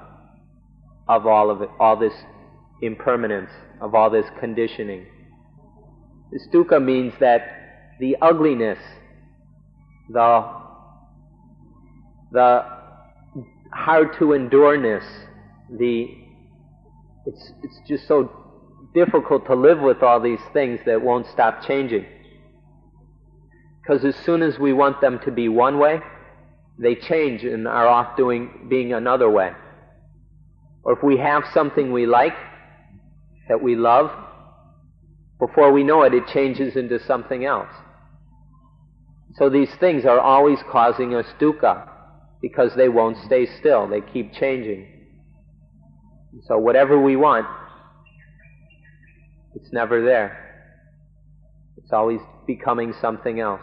[1.07, 2.13] of all of it, all this
[2.81, 3.51] impermanence,
[3.82, 5.06] of all this conditioning.
[6.32, 8.80] This dukkha means that the ugliness,
[10.10, 10.52] the,
[12.32, 12.66] the
[13.72, 15.06] hard to endureness,
[15.78, 16.08] the,
[17.26, 18.32] it's, it's just so
[18.94, 22.06] difficult to live with all these things that won't stop changing.
[23.82, 26.02] Because as soon as we want them to be one way,
[26.78, 29.52] they change and are off doing being another way.
[30.84, 32.34] Or if we have something we like,
[33.47, 34.12] that we love,
[35.39, 37.69] before we know it, it changes into something else.
[39.36, 41.88] So these things are always causing us dukkha
[42.41, 43.88] because they won't stay still.
[43.88, 44.88] They keep changing.
[46.47, 47.45] So whatever we want,
[49.55, 50.43] it's never there.
[51.77, 53.62] It's always becoming something else.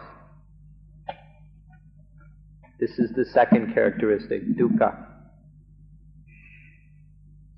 [2.79, 5.05] This is the second characteristic, dukkha.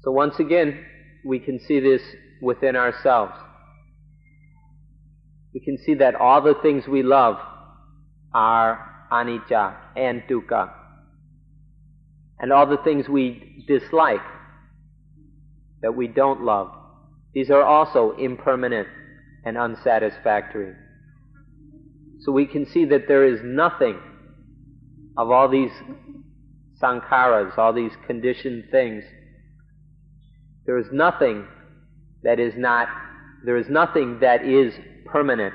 [0.02, 0.86] So once again,
[1.26, 2.02] we can see this
[2.42, 3.34] within ourselves.
[5.54, 7.38] We can see that all the things we love
[8.34, 10.72] are anicca and dukkha.
[12.40, 14.22] And all the things we dislike,
[15.82, 16.72] that we don't love,
[17.34, 18.88] these are also impermanent
[19.46, 20.74] and unsatisfactory.
[22.20, 24.00] So we can see that there is nothing
[25.18, 25.72] of all these
[26.82, 29.04] sankharas, all these conditioned things.
[30.68, 31.48] There is nothing
[32.24, 32.90] that is not,
[33.46, 34.74] there is nothing that is
[35.06, 35.54] permanent,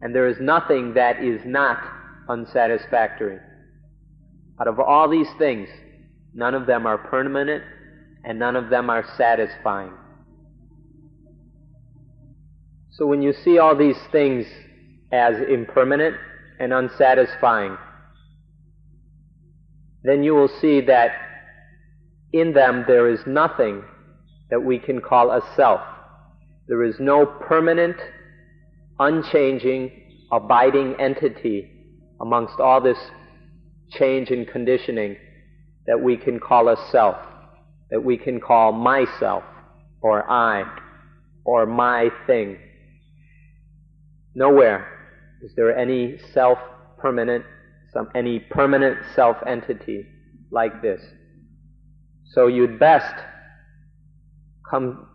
[0.00, 1.82] and there is nothing that is not
[2.28, 3.38] unsatisfactory.
[4.60, 5.68] Out of all these things,
[6.32, 7.64] none of them are permanent
[8.24, 9.92] and none of them are satisfying.
[12.90, 14.46] So when you see all these things
[15.10, 16.16] as impermanent
[16.60, 17.76] and unsatisfying,
[20.04, 21.27] then you will see that
[22.32, 23.82] in them there is nothing
[24.50, 25.80] that we can call a self.
[26.66, 27.96] There is no permanent,
[28.98, 29.90] unchanging,
[30.30, 31.70] abiding entity
[32.20, 32.98] amongst all this
[33.90, 35.16] change and conditioning
[35.86, 37.16] that we can call a self,
[37.90, 39.42] that we can call myself,
[40.02, 40.64] or I,
[41.44, 42.58] or my thing.
[44.34, 44.86] Nowhere
[45.42, 46.58] is there any self
[46.98, 47.44] permanent,
[47.92, 50.06] some, any permanent self entity
[50.50, 51.00] like this.
[52.30, 53.14] So you'd best
[54.70, 55.06] come,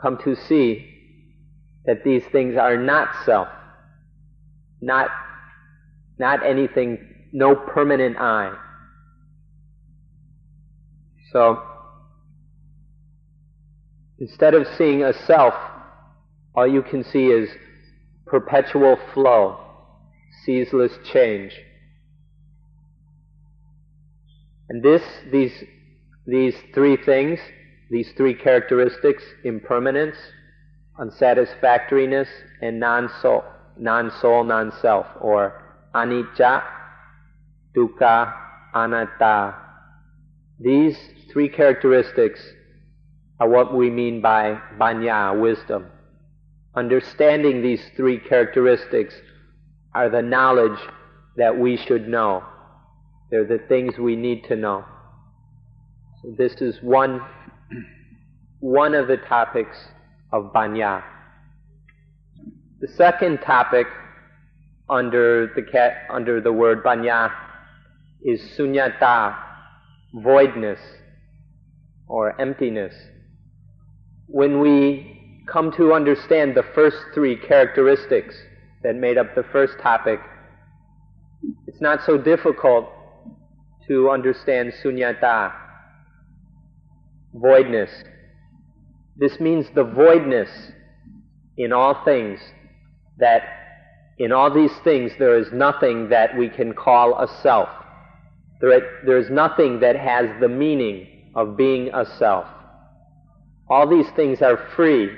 [0.00, 0.86] come to see
[1.86, 3.48] that these things are not self,
[4.80, 5.08] not,
[6.18, 6.98] not anything,
[7.32, 8.56] no permanent I.
[11.32, 11.62] So,
[14.18, 15.54] instead of seeing a self,
[16.54, 17.48] all you can see is
[18.26, 19.58] perpetual flow,
[20.44, 21.52] ceaseless change.
[24.68, 25.02] And this,
[25.32, 25.52] these,
[26.30, 27.40] these three things,
[27.90, 30.16] these three characteristics, impermanence,
[30.98, 32.28] unsatisfactoriness,
[32.62, 33.42] and non-soul,
[33.76, 35.62] non-soul, non-self, or
[35.94, 36.62] anicca,
[37.76, 38.32] dukkha,
[38.74, 39.56] anatta.
[40.60, 40.96] These
[41.32, 42.40] three characteristics
[43.40, 45.86] are what we mean by panya, wisdom.
[46.76, 49.14] Understanding these three characteristics
[49.94, 50.78] are the knowledge
[51.36, 52.44] that we should know.
[53.30, 54.84] They're the things we need to know.
[56.22, 57.20] So this is one,
[58.58, 59.76] one of the topics
[60.32, 61.02] of Panya.
[62.80, 63.86] The second topic
[64.90, 67.32] under the, under the word Panya
[68.22, 69.34] is sunyata,
[70.14, 70.78] voidness,
[72.06, 72.94] or emptiness.
[74.26, 78.34] When we come to understand the first three characteristics
[78.82, 80.20] that made up the first topic,
[81.66, 82.90] it's not so difficult
[83.88, 85.59] to understand sunyata,
[87.34, 87.90] voidness.
[89.16, 90.50] This means the voidness
[91.56, 92.40] in all things,
[93.18, 93.42] that
[94.18, 97.68] in all these things there is nothing that we can call a self.
[98.60, 102.46] There, there is nothing that has the meaning of being a self.
[103.68, 105.10] All these things are free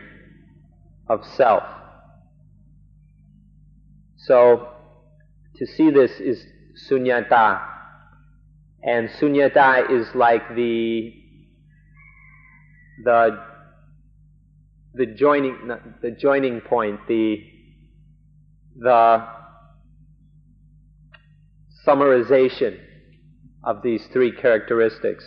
[1.09, 1.63] of self.
[4.19, 4.69] So,
[5.57, 6.45] to see this is
[6.89, 7.61] sunyata.
[8.85, 11.13] And sunyata is like the,
[13.05, 13.39] the,
[14.95, 15.57] the joining,
[16.03, 17.37] the joining point, the,
[18.77, 19.27] the
[21.87, 22.79] summarization
[23.65, 25.25] of these three characteristics.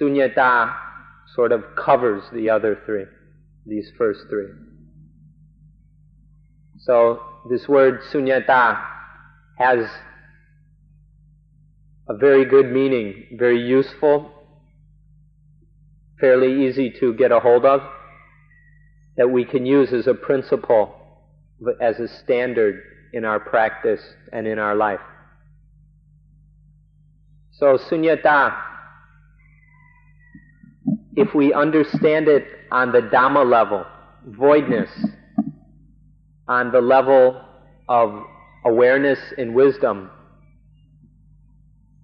[0.00, 0.74] Sunyata
[1.34, 3.04] sort of covers the other three
[3.66, 4.48] these first three.
[6.80, 8.82] So this word sunyata
[9.58, 9.86] has
[12.08, 14.30] a very good meaning, very useful,
[16.20, 17.80] fairly easy to get a hold of.
[19.16, 20.94] that we can use as a principle,
[21.80, 24.00] as a standard in our practice
[24.32, 25.00] and in our life.
[27.52, 28.56] So, sunyata,
[31.16, 33.86] if we understand it on the Dhamma level,
[34.26, 34.90] voidness,
[36.48, 37.40] on the level
[37.88, 38.24] of
[38.64, 40.10] awareness and wisdom,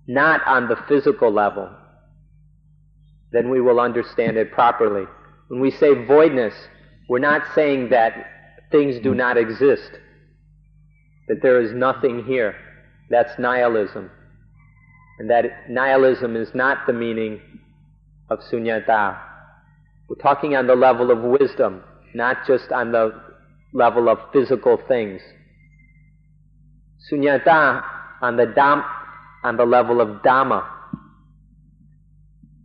[0.06, 1.70] not on the physical level,
[3.32, 5.04] then we will understand it properly.
[5.48, 6.54] When we say voidness,
[7.08, 8.12] we're not saying that
[8.70, 9.90] things do not exist,
[11.28, 12.54] that there is nothing here.
[13.08, 14.10] That's nihilism.
[15.18, 17.40] And that nihilism is not the meaning
[18.30, 19.18] of sunyata.
[20.08, 21.82] We're talking on the level of wisdom,
[22.14, 23.20] not just on the
[23.74, 25.20] level of physical things.
[27.10, 27.82] Sunyata
[28.22, 28.82] on the dam,
[29.44, 30.64] on the level of dhamma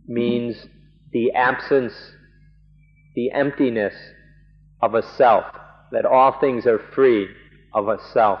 [0.06, 0.66] means
[1.12, 1.92] the absence,
[3.14, 3.94] the emptiness
[4.82, 5.44] of a self,
[5.92, 7.28] that all things are free
[7.72, 8.40] of a self,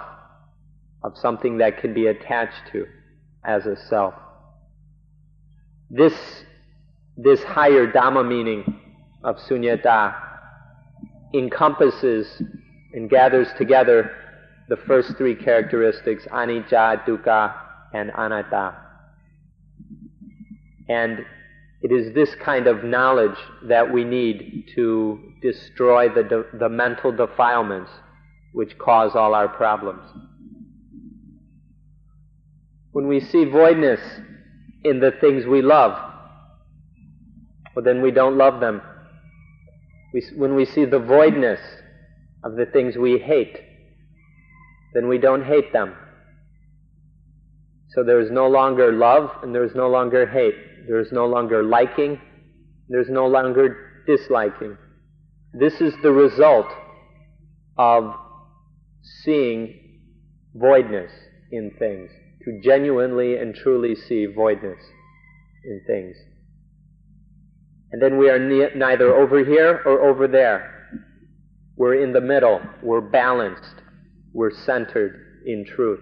[1.02, 2.86] of something that can be attached to
[3.44, 4.14] as a self.
[5.90, 6.14] This,
[7.16, 8.80] this higher Dhamma meaning
[9.22, 10.14] of sunyata
[11.34, 12.42] encompasses
[12.92, 14.10] and gathers together
[14.68, 17.54] the first three characteristics, anicca, dukkha,
[17.92, 18.74] and anatta.
[20.88, 21.24] And
[21.82, 27.12] it is this kind of knowledge that we need to destroy the, de- the mental
[27.12, 27.90] defilements
[28.52, 30.02] which cause all our problems.
[32.92, 34.00] When we see voidness
[34.84, 35.92] in the things we love,
[37.74, 38.80] well, then we don't love them.
[40.14, 41.60] We, when we see the voidness
[42.42, 43.58] of the things we hate,
[44.94, 45.94] then we don't hate them.
[47.90, 50.54] So there is no longer love and there is no longer hate.
[50.86, 52.20] There is no longer liking,
[52.88, 54.76] there's no longer disliking.
[55.52, 56.66] This is the result
[57.78, 58.14] of
[59.24, 60.00] seeing
[60.54, 61.10] voidness
[61.50, 62.10] in things,
[62.44, 64.80] to genuinely and truly see voidness
[65.64, 66.16] in things.
[67.92, 70.72] And then we are ne- neither over here or over there.
[71.76, 72.60] We're in the middle.
[72.82, 73.82] We're balanced.
[74.32, 76.00] We're centered in truth.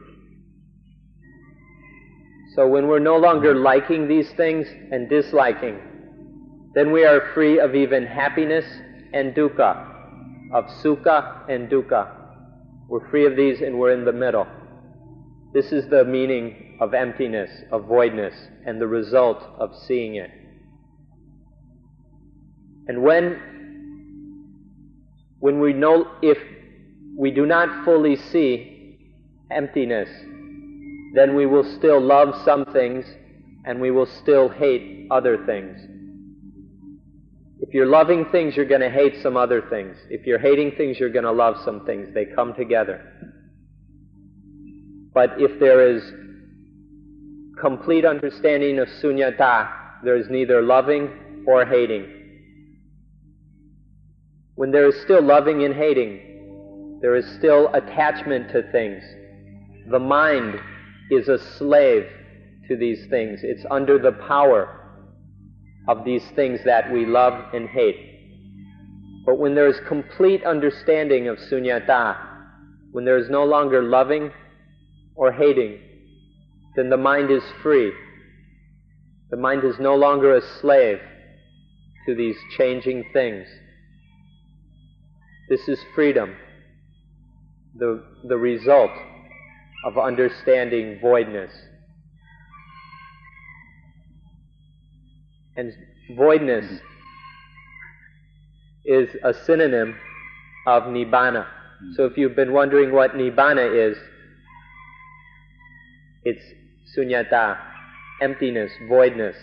[2.55, 5.77] So when we're no longer liking these things and disliking,
[6.75, 8.65] then we are free of even happiness
[9.13, 12.13] and dukkha, of sukha and dukkha.
[12.89, 14.47] We're free of these and we're in the middle.
[15.53, 18.35] This is the meaning of emptiness, of voidness,
[18.67, 20.31] and the result of seeing it.
[22.87, 23.41] And when,
[25.41, 26.39] when we know, if
[27.17, 28.99] we do not fully see
[29.51, 30.09] emptiness,
[31.15, 33.05] then we will still love some things
[33.65, 35.79] and we will still hate other things.
[37.61, 39.97] If you're loving things, you're going to hate some other things.
[40.11, 42.09] If you're hating things, you're going to love some things.
[42.13, 43.13] They come together.
[45.15, 46.03] But if there is
[47.61, 52.07] complete understanding of sunyata, there is neither loving or hating.
[54.57, 59.03] When there is still loving and hating, there is still attachment to things.
[59.91, 60.61] The mind
[61.11, 62.07] is a slave
[62.69, 63.41] to these things.
[63.43, 64.81] It's under the power
[65.89, 67.97] of these things that we love and hate.
[69.27, 72.17] But when there is complete understanding of sunyata,
[72.93, 74.31] when there is no longer loving
[75.15, 75.79] or hating,
[76.77, 77.93] then the mind is free.
[79.31, 81.01] The mind is no longer a slave
[82.07, 83.47] to these changing things.
[85.49, 86.35] This is freedom,
[87.77, 88.91] the, the result
[89.85, 91.53] of understanding voidness.
[95.57, 95.73] And
[96.17, 96.81] voidness
[98.85, 99.95] is a synonym
[100.67, 101.47] of nibbana.
[101.97, 103.97] So if you've been wondering what nibbana is,
[106.25, 106.43] it's
[106.97, 107.59] sunyata,
[108.23, 109.37] emptiness, voidness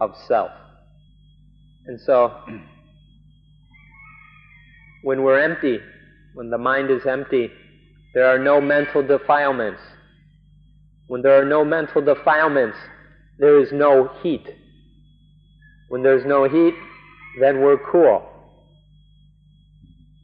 [0.00, 0.50] of self.
[1.86, 2.32] And so,
[5.02, 5.80] when we're empty,
[6.32, 7.50] when the mind is empty,
[8.14, 9.80] there are no mental defilements.
[11.08, 12.78] When there are no mental defilements,
[13.38, 14.46] there is no heat.
[15.88, 16.74] When there's no heat,
[17.40, 18.24] then we're cool.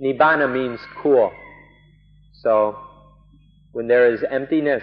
[0.00, 1.32] Nibbana means cool.
[2.42, 2.78] So,
[3.72, 4.82] when there is emptiness,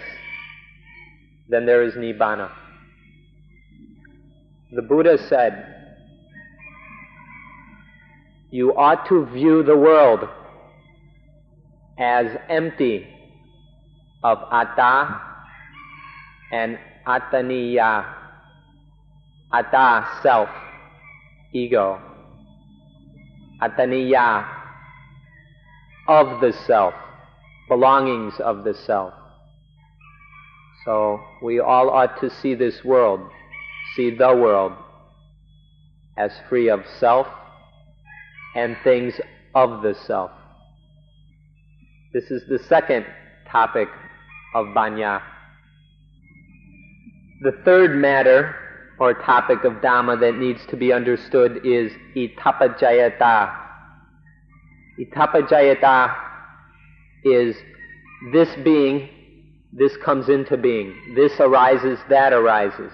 [1.48, 2.50] then there is Nibbana.
[4.72, 5.74] The Buddha said,
[8.50, 10.28] You ought to view the world
[11.98, 13.06] as empty
[14.22, 15.20] of atta
[16.52, 18.14] and attaniya,
[19.50, 20.50] Atta, self,
[21.52, 22.00] ego.
[23.62, 24.46] attaniya
[26.06, 26.94] of the self,
[27.68, 29.14] belongings of the self.
[30.84, 33.20] So we all ought to see this world,
[33.96, 34.72] see the world,
[36.16, 37.26] as free of self
[38.54, 39.14] and things
[39.54, 40.30] of the self.
[42.12, 43.04] This is the second
[43.50, 43.88] topic
[44.54, 45.20] of Panya.
[47.42, 48.54] The third matter
[48.98, 53.56] or topic of Dhamma that needs to be understood is Idappaccayata.
[54.98, 56.16] Idappaccayata
[57.24, 57.56] is
[58.32, 59.10] this being,
[59.72, 60.94] this comes into being.
[61.14, 62.90] This arises, that arises.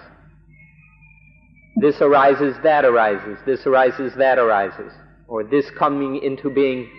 [1.77, 3.37] This arises, that arises.
[3.45, 4.91] This arises, that arises.
[5.27, 6.89] Or this coming into being,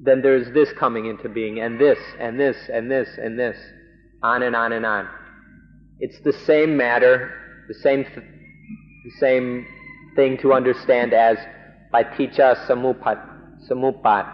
[0.00, 3.56] then there's this coming into being, and this, and this, and this, and this.
[4.22, 5.08] On and on and on.
[6.00, 7.32] It's the same matter,
[7.68, 9.66] the same, th- the same
[10.16, 11.36] thing to understand as
[11.92, 13.20] paticca samupat,
[13.68, 14.32] samupat,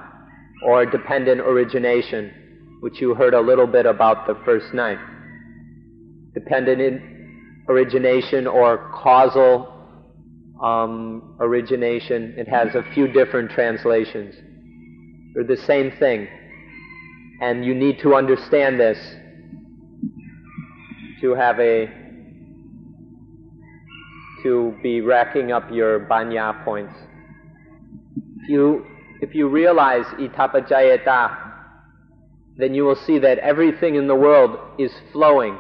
[0.67, 2.33] or dependent origination,
[2.81, 4.99] which you heard a little bit about the first night.
[6.35, 7.03] Dependent
[7.69, 9.73] origination or causal
[10.63, 12.35] um, origination.
[12.37, 14.35] It has a few different translations.
[15.35, 16.29] They're the same thing.
[17.41, 18.99] And you need to understand this
[21.21, 21.89] to have a
[24.43, 26.95] to be racking up your panya points.
[28.43, 28.87] If you
[29.21, 31.53] if you realize idappaccayata,
[32.57, 35.59] then you will see that everything in the world is flowing.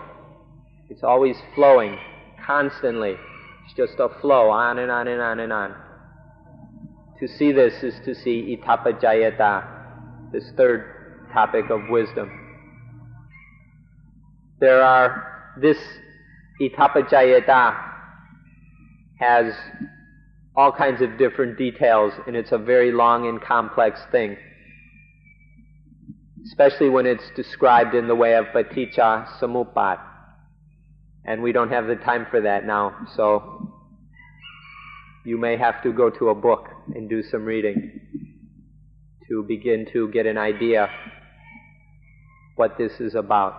[0.90, 1.98] It's always flowing,
[2.46, 3.16] constantly.
[3.64, 5.74] It's just a flow, on and on and on and on.
[7.20, 12.30] To see this is to see idappaccayata, this third topic of wisdom.
[14.60, 15.78] There are this
[16.60, 17.76] Idappaccayata
[19.18, 19.52] has
[20.56, 24.36] all kinds of different details, and it's a very long and complex thing.
[26.46, 29.98] Especially when it's described in the way of paticca samuppat.
[31.24, 33.63] And we don't have the time for that now, so
[35.24, 38.00] you may have to go to a book and do some reading
[39.28, 40.88] to begin to get an idea
[42.56, 43.54] what this is about.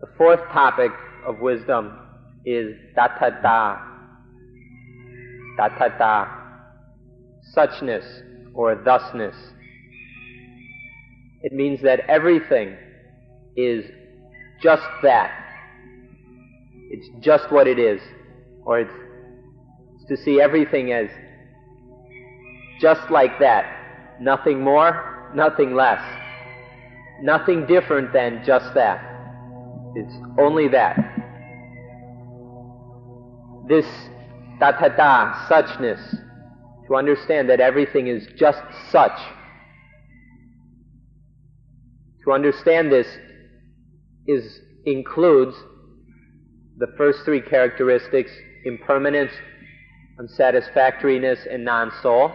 [0.00, 0.90] The fourth topic
[1.26, 1.96] of wisdom
[2.44, 3.80] is tathata.
[5.58, 6.36] Tathata.
[7.56, 8.04] Suchness
[8.54, 9.36] or thusness.
[11.42, 12.76] It means that everything
[13.56, 13.84] is
[14.62, 15.30] just that.
[16.90, 18.00] It's just what it is.
[18.64, 18.92] Or it's
[20.10, 21.08] to see everything as
[22.80, 24.18] just like that.
[24.20, 26.02] Nothing more, nothing less.
[27.22, 29.00] Nothing different than just that.
[29.94, 30.96] It's only that.
[33.68, 33.86] This
[34.60, 36.00] tathata, suchness,
[36.88, 39.18] to understand that everything is just such.
[42.24, 43.06] To understand this
[44.26, 45.54] is includes
[46.78, 48.32] the first three characteristics
[48.64, 49.30] impermanence,
[50.18, 52.32] unsatisfactoriness, and non soul.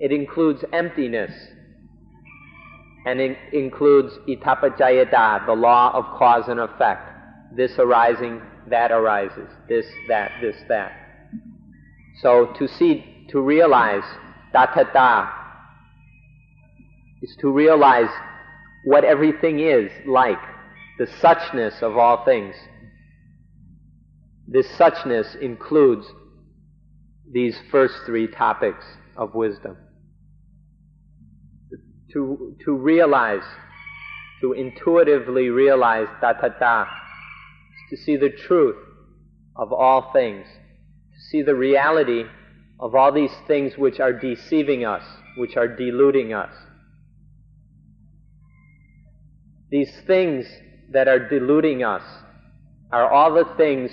[0.00, 1.32] It includes emptiness,
[3.06, 7.10] and it includes idappaccayata, the law of cause and effect.
[7.56, 9.48] This arising, that arises.
[9.68, 10.92] This, that, this, that.
[12.20, 14.02] So to see, to realize
[14.54, 15.30] tathata
[17.22, 18.10] is to realize
[18.84, 20.38] what everything is like,
[20.98, 22.54] the suchness of all things.
[24.46, 26.06] This suchness includes
[27.30, 28.84] these first three topics
[29.16, 29.76] of wisdom
[32.14, 33.42] to, to realize,
[34.40, 36.86] to intuitively realize tathata,
[37.90, 38.76] to see the truth
[39.56, 42.24] of all things, to see the reality
[42.80, 45.02] of all these things which are deceiving us,
[45.36, 46.52] which are deluding us.
[49.70, 50.46] These things
[50.92, 52.02] that are deluding us
[52.92, 53.90] are all the things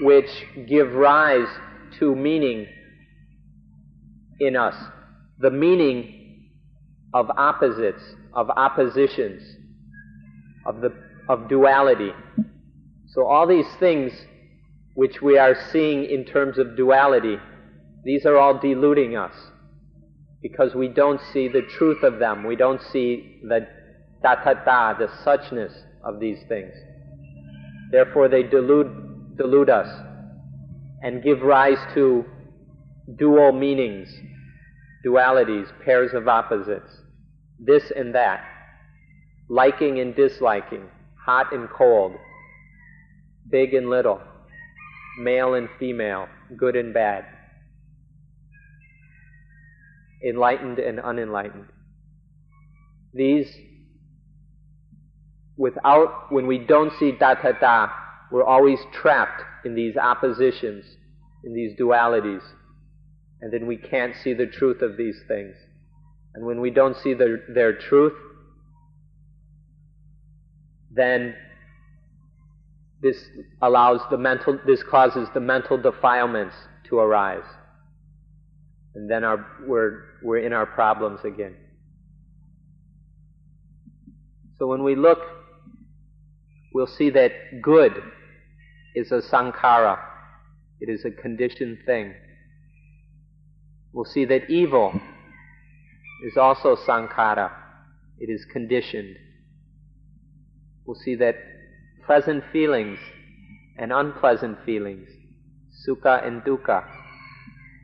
[0.00, 0.30] which
[0.68, 1.48] give rise
[1.98, 2.66] to meaning
[4.40, 4.74] in us.
[5.38, 6.50] The meaning
[7.14, 9.42] of opposites, of oppositions,
[10.66, 10.92] of, the,
[11.28, 12.12] of duality.
[13.08, 14.12] So all these things
[14.94, 17.36] which we are seeing in terms of duality,
[18.04, 19.34] these are all deluding us
[20.42, 22.44] because we don't see the truth of them.
[22.44, 23.66] We don't see the
[24.24, 25.72] tathata, the suchness
[26.04, 26.72] of these things.
[27.90, 29.11] Therefore, they delude,
[29.42, 29.88] delude us
[31.02, 32.24] and give rise to
[33.16, 34.08] dual meanings,
[35.04, 36.90] dualities, pairs of opposites
[37.64, 38.44] this and that,
[39.48, 40.84] liking and disliking,
[41.24, 42.12] hot and cold,
[43.50, 44.20] big and little,
[45.18, 46.26] male and female,
[46.56, 47.24] good and bad.
[50.24, 51.66] enlightened and unenlightened.
[53.12, 53.48] These,
[55.56, 57.90] without, when we don't see tathata,
[58.32, 60.86] we're always trapped in these oppositions,
[61.44, 62.40] in these dualities.
[63.42, 65.54] And then we can't see the truth of these things.
[66.34, 68.14] And when we don't see their, their truth,
[70.90, 71.34] then
[73.02, 73.22] this
[73.60, 76.54] allows the mental, this causes the mental defilements
[76.88, 77.44] to arise.
[78.94, 81.54] And then our, we're, we're in our problems again.
[84.58, 85.18] So when we look,
[86.72, 87.92] we'll see that good
[88.94, 89.98] is a sankhara.
[90.80, 92.14] It is a conditioned thing.
[93.92, 94.92] We'll see that evil
[96.24, 97.50] is also sankhara.
[98.18, 99.16] It is conditioned.
[100.86, 101.36] We'll see that
[102.06, 102.98] pleasant feelings
[103.78, 105.08] and unpleasant feelings,
[105.86, 106.84] sukha and dukkha,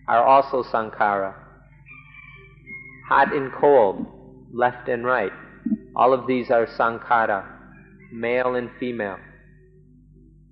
[0.09, 1.34] are also sankhara.
[3.09, 4.06] Hot and cold,
[4.52, 5.32] left and right,
[5.96, 7.44] all of these are sankhara,
[8.12, 9.18] male and female.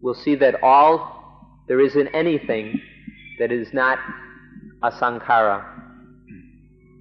[0.00, 2.80] We'll see that all, there isn't anything
[3.38, 3.98] that is not
[4.82, 5.64] a sankhara.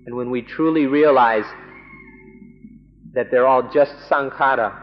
[0.05, 1.45] And when we truly realize
[3.13, 4.81] that they're all just sankhara,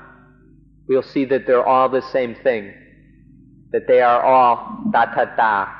[0.88, 2.72] we'll see that they're all the same thing,
[3.72, 5.72] that they are all tathata.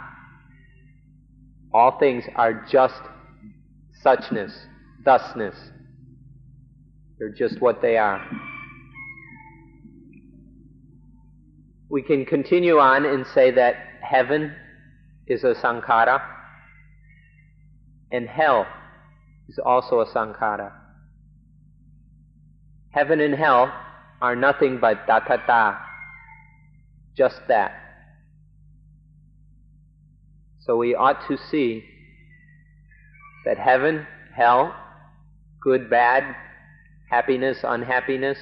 [1.72, 3.01] All things are just
[4.05, 4.53] suchness,
[5.05, 5.57] thusness.
[7.18, 8.20] They're just what they are.
[11.93, 14.57] We can continue on and say that heaven
[15.26, 16.22] is a sankhara
[18.11, 18.66] and hell
[19.47, 20.72] is also a sankhara.
[22.93, 23.70] Heaven and hell
[24.22, 25.80] are nothing but tathata,
[27.14, 27.72] just that.
[30.61, 31.84] So we ought to see
[33.45, 34.74] that heaven, hell,
[35.61, 36.34] good, bad,
[37.11, 38.38] happiness, unhappiness,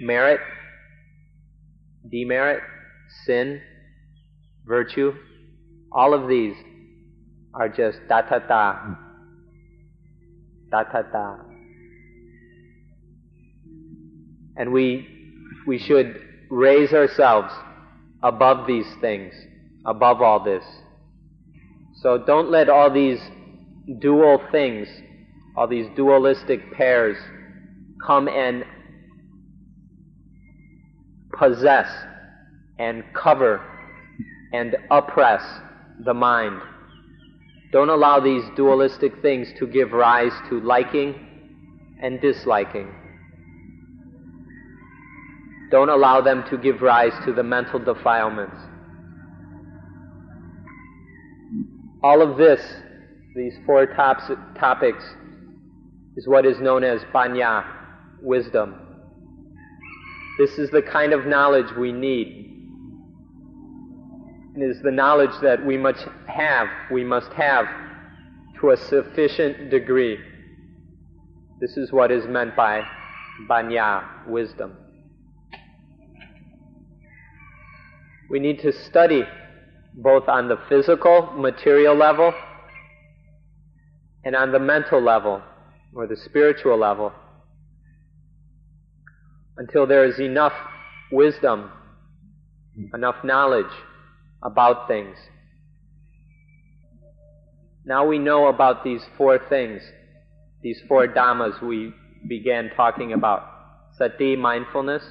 [0.00, 0.38] merit,
[2.10, 2.62] demerit,
[3.24, 3.60] sin,
[4.64, 5.12] virtue,
[5.90, 6.54] all of these
[7.54, 8.96] are just tathata.
[10.72, 11.44] Tathata.
[14.56, 15.08] And we,
[15.66, 17.52] we should raise ourselves
[18.22, 19.34] above these things,
[19.84, 20.64] above all this.
[21.96, 23.20] So don't let all these
[24.00, 24.88] dual things,
[25.56, 27.16] all these dualistic pairs,
[28.06, 28.64] come and
[31.32, 31.88] possess
[32.78, 33.60] and cover
[34.52, 35.42] and oppress
[36.04, 36.60] the mind.
[37.72, 41.14] Don't allow these dualistic things to give rise to liking
[42.02, 42.94] and disliking.
[45.70, 48.56] Don't allow them to give rise to the mental defilements.
[52.02, 52.60] All of this,
[53.34, 54.24] these four tops,
[54.58, 55.02] topics,
[56.16, 57.64] is what is known as panya,
[58.20, 58.81] wisdom.
[60.38, 62.42] This is the kind of knowledge we need
[64.54, 67.66] and is the knowledge that we must have, we must have
[68.60, 70.18] to a sufficient degree.
[71.60, 72.82] This is what is meant by
[73.48, 74.76] panya, wisdom.
[78.30, 79.24] We need to study
[79.94, 82.32] both on the physical, material level
[84.24, 85.42] and on the mental level
[85.94, 87.12] or the spiritual level
[89.56, 90.52] until there is enough
[91.10, 91.70] wisdom,
[92.94, 93.72] enough knowledge
[94.42, 95.16] about things.
[97.84, 99.82] Now we know about these four things,
[100.62, 101.92] these four dhammas we
[102.28, 103.48] began talking about.
[103.98, 105.02] Sati, mindfulness.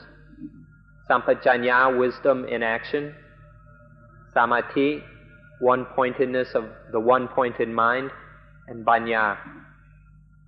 [1.10, 3.14] Sampajanya, wisdom in action.
[4.34, 5.04] Samadhi,
[5.60, 8.12] one-pointedness of the one-pointed mind.
[8.68, 9.38] And panya.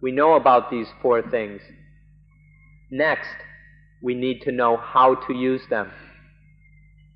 [0.02, 1.62] We know about these four things.
[2.90, 3.28] Next,
[4.04, 5.90] we need to know how to use them.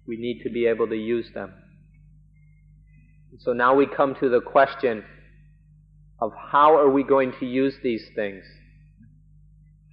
[0.08, 1.54] We need to be able to use them.
[3.40, 5.04] So now we come to the question
[6.22, 8.44] of how are we going to use these things?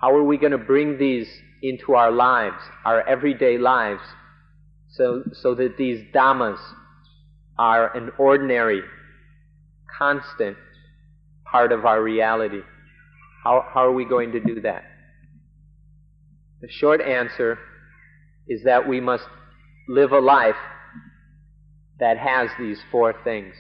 [0.00, 1.26] How are we going to bring these
[1.62, 4.02] into our lives, our everyday lives,
[4.92, 6.60] so, so that these dhammas
[7.58, 8.82] are an ordinary,
[9.98, 10.56] constant
[11.50, 12.60] part of our reality?
[13.42, 14.84] How, how are we going to do that?
[16.64, 17.58] The short answer
[18.48, 19.24] is that we must
[19.86, 20.56] live a life
[22.00, 23.54] that has these four things.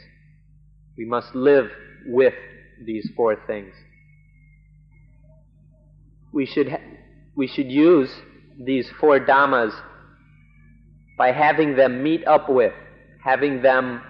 [0.96, 1.70] We must live
[2.06, 2.32] with
[2.82, 3.74] these four things.
[6.32, 6.80] We should, ha-
[7.36, 8.10] we should use
[8.58, 9.78] these four dhammas
[11.18, 12.72] by having them meet up with,
[13.22, 14.00] having them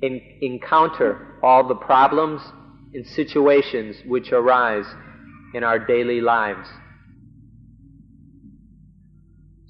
[0.00, 2.40] in, encounter all the problems
[2.94, 4.86] and situations which arise
[5.54, 6.68] in our daily lives.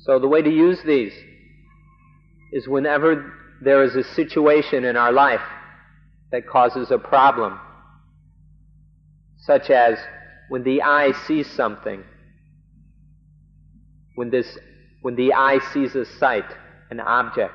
[0.05, 1.15] So the way to use these
[2.53, 3.33] is whenever
[3.63, 5.41] there is a situation in our life
[6.31, 7.59] that causes a problem,
[9.39, 9.99] such as
[10.51, 12.05] when the eye sees something,
[14.15, 14.59] when this,
[15.01, 16.45] when the eye sees a sight,
[16.91, 17.55] an object,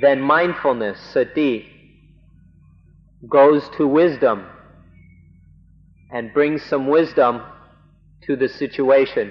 [0.00, 1.68] then mindfulness, sati,
[3.28, 4.46] goes to wisdom
[6.10, 7.42] and brings some wisdom
[8.22, 9.30] to the situation,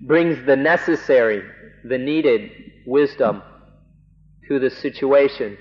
[0.00, 1.42] brings the necessary,
[1.84, 2.50] the needed
[2.86, 3.42] wisdom
[4.48, 5.56] to the situation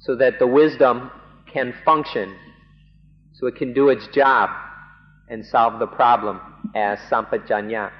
[0.00, 1.10] so that the wisdom
[1.46, 2.34] can function,
[3.34, 4.50] so it can do its job
[5.28, 6.40] and solve the problem
[6.74, 7.90] as sampajanya.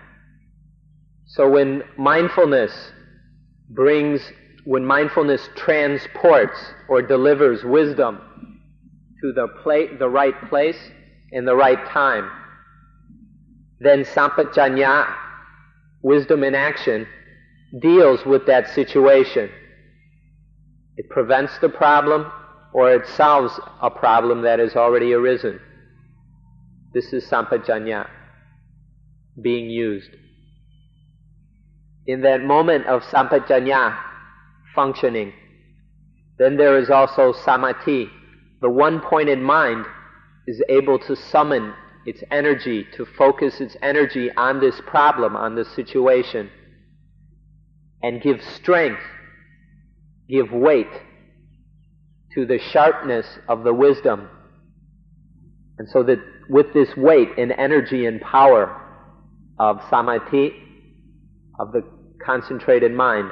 [1.26, 2.72] So when mindfulness
[3.70, 4.20] brings,
[4.64, 6.58] when mindfulness transports
[6.88, 8.20] or delivers wisdom
[9.22, 10.76] to the, pla- the right place
[11.30, 12.28] in the right time,
[13.82, 15.12] then sampajanya,
[16.02, 17.06] wisdom in action,
[17.80, 19.50] deals with that situation.
[20.96, 22.30] It prevents the problem
[22.72, 25.60] or it solves a problem that has already arisen.
[26.94, 28.08] This is sampajanya
[29.40, 30.10] being used.
[32.06, 33.98] In that moment of sampajanya
[34.74, 35.32] functioning,
[36.38, 38.10] then there is also samadhi.
[38.60, 39.86] The one pointed mind
[40.46, 41.72] is able to summon
[42.04, 46.50] its energy, to focus its energy on this problem, on this situation,
[48.02, 49.02] and give strength,
[50.28, 50.90] give weight
[52.34, 54.28] to the sharpness of the wisdom.
[55.78, 58.78] And so that with this weight and energy and power
[59.58, 60.52] of samadhi,
[61.58, 61.82] of the
[62.24, 63.30] concentrated mind,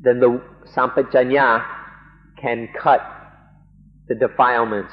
[0.00, 0.40] then the
[0.76, 1.64] sampajanya
[2.40, 3.00] can cut
[4.08, 4.92] the defilements.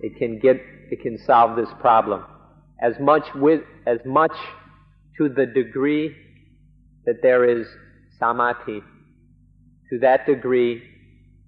[0.00, 0.60] It can get,
[0.90, 2.24] it can solve this problem.
[2.80, 4.34] As much with, as much
[5.18, 6.14] to the degree
[7.06, 7.66] that there is
[8.18, 8.82] samadhi,
[9.90, 10.82] to that degree,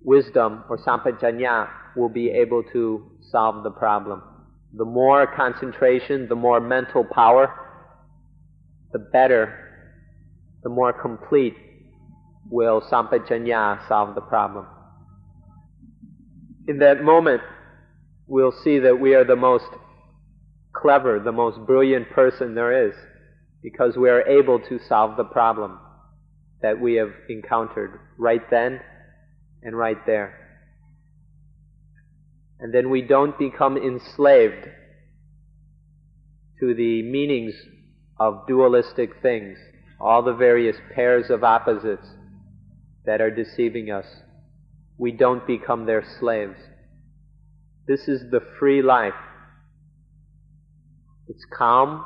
[0.05, 4.23] wisdom or sampajanya will be able to solve the problem.
[4.75, 7.53] The more concentration, the more mental power,
[8.93, 9.59] the better,
[10.63, 11.57] the more complete
[12.51, 14.67] will sampajanya solve the problem.
[16.69, 17.43] In that moment,
[18.27, 19.67] we'll see that we are the most
[20.73, 22.95] clever, the most brilliant person there is,
[23.63, 25.79] because we are able to solve the problem
[26.63, 28.81] that we have encountered right then
[29.63, 30.35] and right there.
[32.59, 34.67] And then we don't become enslaved
[36.61, 37.55] to the meanings
[38.19, 39.59] of dualistic things,
[40.01, 42.07] all the various pairs of opposites
[43.05, 44.07] that are deceiving us.
[44.99, 46.57] We don't become their slaves.
[47.89, 49.15] This is the free life.
[51.29, 52.05] It's calm,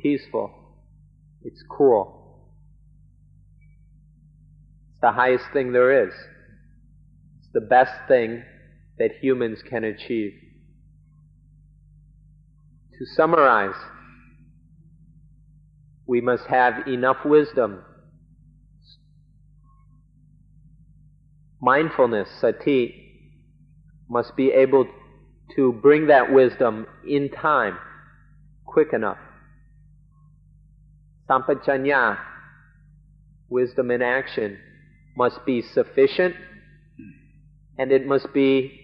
[0.00, 0.50] peaceful,
[1.44, 2.22] it's cool
[4.90, 6.14] It's the highest thing there is.
[7.38, 8.42] It's the best thing
[8.98, 10.32] that humans can achieve.
[12.98, 13.74] To summarize,
[16.06, 17.82] we must have enough wisdom,
[21.60, 22.94] mindfulness, sati,
[24.08, 24.86] must be able
[25.56, 27.78] to bring that wisdom in time,
[28.64, 29.18] quick enough.
[31.28, 32.18] Sampajanya,
[33.48, 34.58] wisdom in action,
[35.16, 36.34] must be sufficient
[37.78, 38.78] and it must be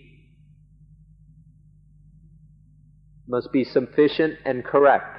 [3.26, 5.18] must be sufficient and correct.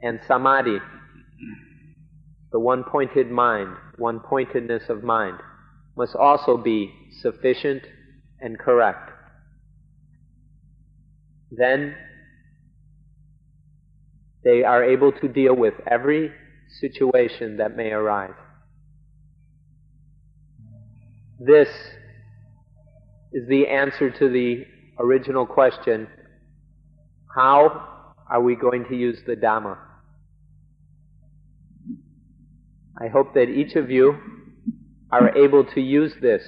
[0.00, 0.78] And samadhi,
[2.50, 5.38] the one pointed mind, one pointedness of mind,
[5.96, 7.82] must also be sufficient
[8.40, 9.10] and correct.
[11.50, 11.94] Then
[14.44, 16.32] they are able to deal with every
[16.80, 18.34] situation that may arise.
[21.38, 21.68] This
[23.32, 24.66] is the answer to the
[24.98, 26.08] original question
[27.36, 29.76] how are we going to use the Dhamma?
[32.98, 34.16] I hope that each of you
[35.12, 36.42] are able to use this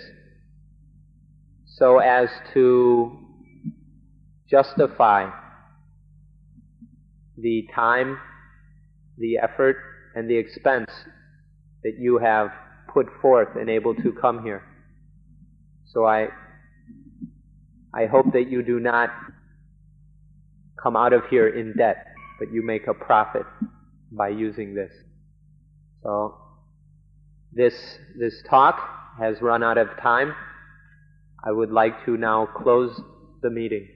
[1.66, 3.18] so as to
[4.51, 5.30] justify
[7.36, 8.18] the time,
[9.18, 9.76] the effort,
[10.14, 10.90] and the expense
[11.84, 12.51] that you have
[12.92, 14.64] put forth and able to come here.
[15.92, 16.28] So I,
[17.94, 19.11] I hope that you do not
[20.82, 22.07] come out of here in debt,
[22.38, 23.46] but you make a profit
[24.12, 24.92] by using this.
[26.03, 26.36] So
[27.53, 27.74] this,
[28.18, 28.80] this talk
[29.18, 30.34] has run out of time.
[31.44, 33.01] I would like to now close
[33.42, 33.88] the meeting.